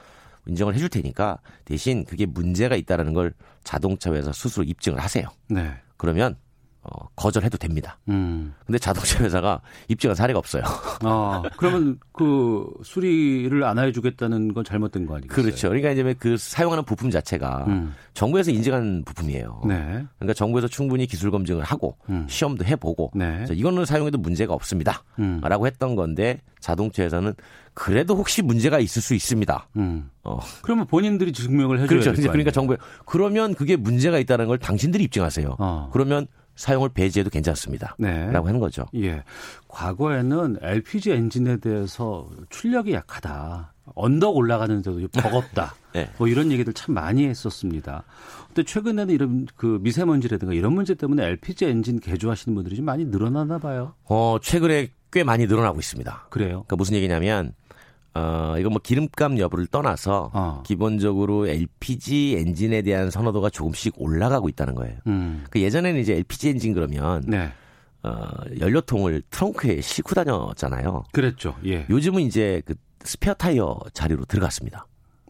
인정을 0.47 0.73
해줄 0.73 0.89
테니까 0.89 1.37
대신 1.65 2.05
그게 2.05 2.25
문제가 2.25 2.75
있다라는 2.75 3.13
걸 3.13 3.33
자동차 3.63 4.11
회사 4.13 4.31
스스로 4.31 4.63
입증을 4.63 4.99
하세요. 4.99 5.27
네. 5.49 5.73
그러면 5.97 6.37
어, 6.81 7.07
거절해도 7.15 7.57
됩니다. 7.57 7.97
음. 8.07 8.53
근데 8.65 8.79
자동차 8.79 9.21
회사가 9.21 9.61
입증한 9.89 10.15
사례가 10.15 10.39
없어요. 10.39 10.63
아, 11.03 11.43
그러면 11.57 11.99
그 12.13 12.65
수리를 12.83 13.63
안 13.63 13.77
해주겠다는 13.79 14.53
건 14.53 14.63
잘못된 14.63 15.05
거 15.05 15.17
아니겠어요? 15.17 15.43
그렇죠. 15.43 15.67
그러니까 15.67 15.91
이제 15.91 16.15
그 16.17 16.37
사용하는 16.37 16.85
부품 16.85 17.09
자체가 17.11 17.65
음. 17.67 17.93
정부에서 18.13 18.51
인증한 18.51 19.03
부품이에요. 19.05 19.61
네. 19.67 20.05
그러니까 20.17 20.33
정부에서 20.33 20.67
충분히 20.69 21.05
기술 21.05 21.31
검증을 21.31 21.63
하고 21.63 21.97
음. 22.09 22.25
시험도 22.29 22.63
해보고 22.63 23.11
네. 23.13 23.45
이거는 23.51 23.83
사용해도 23.83 24.17
문제가 24.17 24.53
없습니다. 24.53 25.03
음. 25.19 25.41
라고 25.43 25.67
했던 25.67 25.95
건데 25.95 26.39
자동차에서는 26.61 27.33
그래도 27.73 28.15
혹시 28.15 28.41
문제가 28.41 28.79
있을 28.79 29.01
수 29.01 29.13
있습니다. 29.15 29.67
음. 29.77 30.09
어. 30.23 30.39
그러면 30.61 30.85
본인들이 30.85 31.33
증명을 31.33 31.79
해줘야 31.81 31.87
그렇죠. 31.87 32.13
그러니까? 32.13 32.51
정부에 32.51 32.77
그러면 33.05 33.53
그게 33.53 33.75
문제가 33.75 34.17
있다는 34.19 34.47
걸 34.47 34.57
당신들이 34.57 35.03
입증하세요. 35.05 35.55
어. 35.59 35.89
그러면 35.91 36.27
사용을 36.59 36.89
배제해도 36.89 37.29
괜찮습니다. 37.29 37.95
네. 37.97 38.29
라고 38.31 38.49
하는 38.49 38.59
거죠. 38.59 38.85
예. 38.93 39.23
과거에는 39.69 40.57
LPG 40.61 41.11
엔진에 41.11 41.57
대해서 41.57 42.29
출력이 42.49 42.91
약하다. 42.91 43.73
언덕 43.95 44.35
올라가는데도 44.35 45.07
버겁다. 45.23 45.73
네. 45.93 46.09
뭐 46.17 46.27
이런 46.27 46.51
얘기들 46.51 46.73
참 46.73 46.95
많이 46.95 47.25
했었습니다. 47.25 48.03
근데 48.47 48.63
최근에는 48.63 49.13
이런 49.13 49.47
그 49.55 49.79
미세먼지라든가 49.81 50.53
이런 50.53 50.73
문제 50.73 50.95
때문에 50.95 51.25
LPG 51.27 51.65
엔진 51.65 52.01
개조하시는 52.01 52.53
분들이 52.53 52.75
좀 52.75 52.83
많이 52.83 53.05
늘어나나 53.05 53.57
봐요. 53.57 53.93
어, 54.03 54.37
최근에 54.41 54.89
꽤 55.13 55.23
많이 55.23 55.47
늘어나고 55.47 55.79
있습니다. 55.79 56.27
그래요. 56.29 56.49
그러니까 56.49 56.75
무슨 56.75 56.95
얘기냐면 56.95 57.53
어, 58.19 58.59
이거 58.59 58.69
뭐 58.69 58.79
기름값 58.83 59.37
여부를 59.37 59.67
떠나서 59.67 60.31
어. 60.33 60.63
기본적으로 60.65 61.47
LPG 61.47 62.35
엔진에 62.37 62.81
대한 62.81 63.09
선호도가 63.09 63.49
조금씩 63.49 63.93
올라가고 63.97 64.49
있다는 64.49 64.75
거예요. 64.75 64.97
음. 65.07 65.45
그 65.49 65.61
예전에는 65.61 65.99
이제 65.99 66.15
LPG 66.15 66.49
엔진 66.49 66.73
그러면 66.73 67.23
네. 67.25 67.51
어, 68.03 68.27
연료통을 68.59 69.23
트렁크에 69.29 69.81
싣고 69.81 70.15
다녔잖아요. 70.15 71.03
그랬죠. 71.11 71.55
예. 71.65 71.85
요즘은 71.89 72.23
이제 72.23 72.61
그 72.65 72.75
스페어 73.03 73.33
타이어 73.35 73.79
자리로 73.93 74.25
들어갔습니다. 74.25 74.85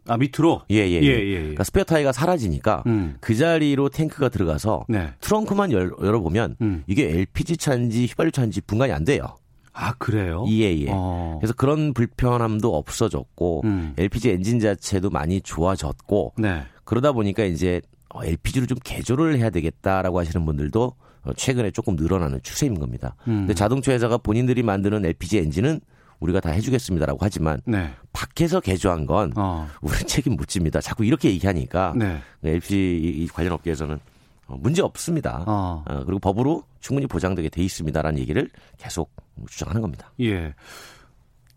아, 0.07 0.17
밑으로? 0.17 0.63
예, 0.71 0.77
예. 0.77 1.01
예, 1.01 1.03
예. 1.03 1.27
예. 1.27 1.37
그러니까 1.39 1.63
스페어 1.63 1.83
타이어가 1.83 2.11
사라지니까 2.11 2.83
음. 2.87 3.17
그 3.19 3.35
자리로 3.35 3.89
탱크가 3.89 4.29
들어가서 4.29 4.85
네. 4.89 5.13
트렁크만 5.21 5.71
열, 5.71 5.91
열어보면 6.01 6.55
음. 6.61 6.83
이게 6.87 7.09
LPG 7.09 7.57
차인지 7.57 8.05
휘발유 8.07 8.31
차인지 8.31 8.61
분간이 8.61 8.91
안 8.91 9.03
돼요. 9.03 9.35
아, 9.81 9.93
그래요? 9.93 10.45
예, 10.49 10.75
예. 10.77 10.87
어. 10.89 11.37
그래서 11.39 11.53
그런 11.53 11.93
불편함도 11.93 12.75
없어졌고 12.75 13.61
음. 13.63 13.93
LPG 13.97 14.31
엔진 14.31 14.59
자체도 14.59 15.09
많이 15.09 15.39
좋아졌고 15.39 16.33
네. 16.37 16.63
그러다 16.83 17.13
보니까 17.13 17.43
이제 17.45 17.81
LPG로 18.13 18.65
좀 18.65 18.77
개조를 18.83 19.37
해야 19.37 19.49
되겠다라고 19.49 20.19
하시는 20.19 20.45
분들도 20.45 20.93
어, 21.23 21.33
최근에 21.33 21.71
조금 21.71 21.95
늘어나는 21.95 22.39
추세인 22.43 22.77
겁니다. 22.79 23.15
음. 23.27 23.41
근데 23.41 23.53
자동차 23.53 23.91
회사가 23.93 24.17
본인들이 24.17 24.63
만드는 24.63 25.05
LPG 25.05 25.37
엔진은 25.37 25.79
우리가 26.19 26.41
다 26.41 26.49
해주겠습니다라고 26.49 27.19
하지만 27.21 27.61
네. 27.65 27.91
밖에서 28.11 28.59
개조한 28.59 29.05
건 29.05 29.31
어. 29.37 29.67
우리 29.81 29.95
책임 30.05 30.33
못 30.35 30.47
집니다. 30.49 30.81
자꾸 30.81 31.05
이렇게 31.05 31.29
얘기하니까 31.29 31.93
네. 31.95 32.17
LPG 32.43 32.75
이- 33.01 33.23
이 33.23 33.27
관련 33.27 33.53
업계에서는 33.53 33.95
어, 33.95 33.99
문제 34.57 34.81
없습니다. 34.81 35.43
어. 35.47 35.83
어, 35.87 36.03
그리고 36.05 36.19
법으로 36.19 36.63
충분히 36.79 37.07
보장되게 37.07 37.49
돼 37.49 37.63
있습니다라는 37.63 38.19
얘기를 38.19 38.49
계속 38.77 39.11
주장하는 39.47 39.81
겁니다. 39.81 40.11
예. 40.21 40.53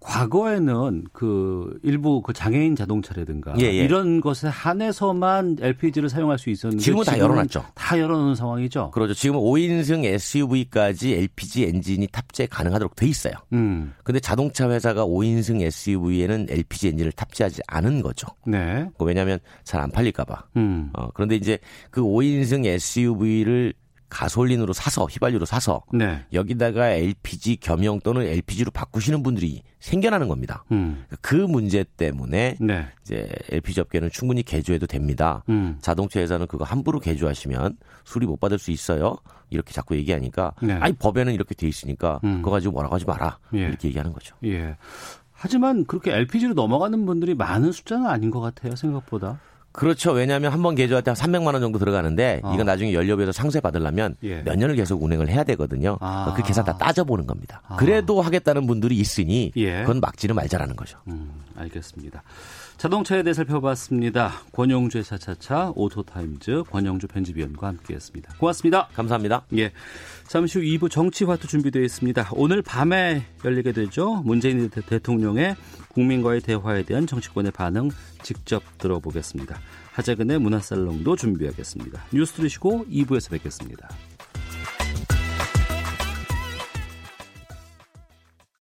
과거에는 0.02 1.04
그 1.12 1.78
일부 1.82 2.22
그 2.22 2.32
장애인 2.32 2.74
자동차라든가 2.74 3.54
예, 3.58 3.64
예. 3.64 3.72
이런 3.84 4.20
것에 4.20 4.48
한해서만 4.48 5.58
LPG를 5.60 6.08
사용할 6.08 6.38
수 6.38 6.48
있었는데 6.50 6.82
지금은 6.82 7.04
다 7.04 7.18
열어놨죠. 7.18 7.64
다 7.74 7.98
열어놓은 7.98 8.34
상황이죠. 8.34 8.92
그렇죠. 8.92 9.14
지금 9.14 9.36
5인승 9.36 10.04
SUV까지 10.04 11.14
LPG 11.14 11.64
엔진이 11.64 12.06
탑재 12.08 12.46
가능하도록 12.46 12.96
돼 12.96 13.06
있어요. 13.06 13.34
음. 13.52 13.92
근데 14.04 14.20
자동차 14.20 14.70
회사가 14.70 15.04
5인승 15.04 15.60
SUV에는 15.60 16.46
LPG 16.48 16.88
엔진을 16.88 17.12
탑재하지 17.12 17.62
않은 17.66 18.02
거죠. 18.02 18.26
네. 18.46 18.88
왜냐하면 18.98 19.38
잘 19.64 19.82
안 19.82 19.90
팔릴까봐. 19.90 20.44
음. 20.56 20.90
어, 20.92 21.10
그런데 21.12 21.34
이제 21.34 21.58
그 21.90 22.00
5인승 22.02 22.64
SUV를 22.64 23.74
가솔린으로 24.12 24.74
사서 24.74 25.06
휘발유로 25.06 25.46
사서 25.46 25.82
네. 25.92 26.24
여기다가 26.34 26.90
LPG 26.90 27.56
겸용 27.56 27.98
또는 28.00 28.22
LPG로 28.22 28.70
바꾸시는 28.70 29.22
분들이 29.22 29.62
생겨나는 29.80 30.28
겁니다. 30.28 30.64
음. 30.70 31.04
그 31.22 31.34
문제 31.34 31.82
때문에 31.96 32.56
네. 32.60 32.86
이제 33.02 33.26
LPG 33.50 33.80
업계는 33.80 34.10
충분히 34.12 34.42
개조해도 34.42 34.86
됩니다. 34.86 35.42
음. 35.48 35.78
자동차 35.80 36.20
회사는 36.20 36.46
그거 36.46 36.64
함부로 36.64 37.00
개조하시면 37.00 37.78
수리 38.04 38.26
못 38.26 38.38
받을 38.38 38.58
수 38.58 38.70
있어요. 38.70 39.16
이렇게 39.48 39.72
자꾸 39.72 39.96
얘기하니까 39.96 40.52
네. 40.62 40.74
아니 40.74 40.92
법에는 40.92 41.32
이렇게 41.32 41.54
돼 41.54 41.66
있으니까 41.66 42.20
음. 42.24 42.42
그거 42.42 42.50
가지고 42.50 42.72
뭐라고 42.72 42.94
하지 42.94 43.06
마라 43.06 43.38
예. 43.54 43.60
이렇게 43.60 43.88
얘기하는 43.88 44.12
거죠. 44.12 44.36
예. 44.44 44.76
하지만 45.32 45.84
그렇게 45.86 46.12
LPG로 46.12 46.54
넘어가는 46.54 47.04
분들이 47.04 47.34
많은 47.34 47.72
숫자는 47.72 48.06
아닌 48.06 48.30
것 48.30 48.40
같아요, 48.40 48.76
생각보다. 48.76 49.40
그렇죠. 49.72 50.12
왜냐하면 50.12 50.52
한 50.52 50.62
번 50.62 50.74
개조할 50.74 51.02
때 51.02 51.10
한 51.10 51.16
300만 51.16 51.46
원 51.52 51.60
정도 51.60 51.78
들어가는데 51.78 52.40
어. 52.42 52.54
이건 52.54 52.66
나중에 52.66 52.92
연료비에서 52.92 53.32
상쇄 53.32 53.60
받으려면 53.60 54.16
예. 54.22 54.42
몇 54.42 54.56
년을 54.56 54.76
계속 54.76 55.02
운행을 55.02 55.28
해야 55.28 55.44
되거든요. 55.44 55.98
아. 56.00 56.34
그 56.36 56.42
계산 56.42 56.64
다 56.64 56.76
따져보는 56.76 57.26
겁니다. 57.26 57.62
아. 57.66 57.76
그래도 57.76 58.20
하겠다는 58.22 58.66
분들이 58.66 58.96
있으니 58.96 59.50
예. 59.56 59.80
그건 59.80 60.00
막지는 60.00 60.34
말자라는 60.36 60.76
거죠. 60.76 60.98
음, 61.08 61.30
알겠습니다. 61.56 62.22
자동차에 62.78 63.22
대해 63.22 63.32
살펴봤습니다. 63.34 64.32
권용주의 64.52 65.04
차차차 65.04 65.72
오토타임즈 65.76 66.64
권용주 66.70 67.06
편집위원과 67.06 67.68
함께했습니다. 67.68 68.34
고맙습니다. 68.38 68.88
감사합니다. 68.94 69.42
예. 69.56 69.72
잠시 70.32 70.58
후 70.58 70.64
2부 70.64 70.90
정치화투 70.90 71.46
준비되어 71.46 71.82
있습니다. 71.82 72.30
오늘 72.32 72.62
밤에 72.62 73.22
열리게 73.44 73.72
되죠. 73.72 74.22
문재인 74.24 74.70
대- 74.70 74.80
대통령의 74.80 75.56
국민과의 75.88 76.40
대화에 76.40 76.84
대한 76.84 77.06
정치권의 77.06 77.52
반응 77.52 77.90
직접 78.22 78.62
들어보겠습니다. 78.78 79.60
하재근의 79.92 80.38
문화살롱도 80.38 81.16
준비하겠습니다. 81.16 82.02
뉴스 82.14 82.32
들으시고 82.32 82.86
2부에서 82.90 83.30
뵙겠습니다. 83.32 83.90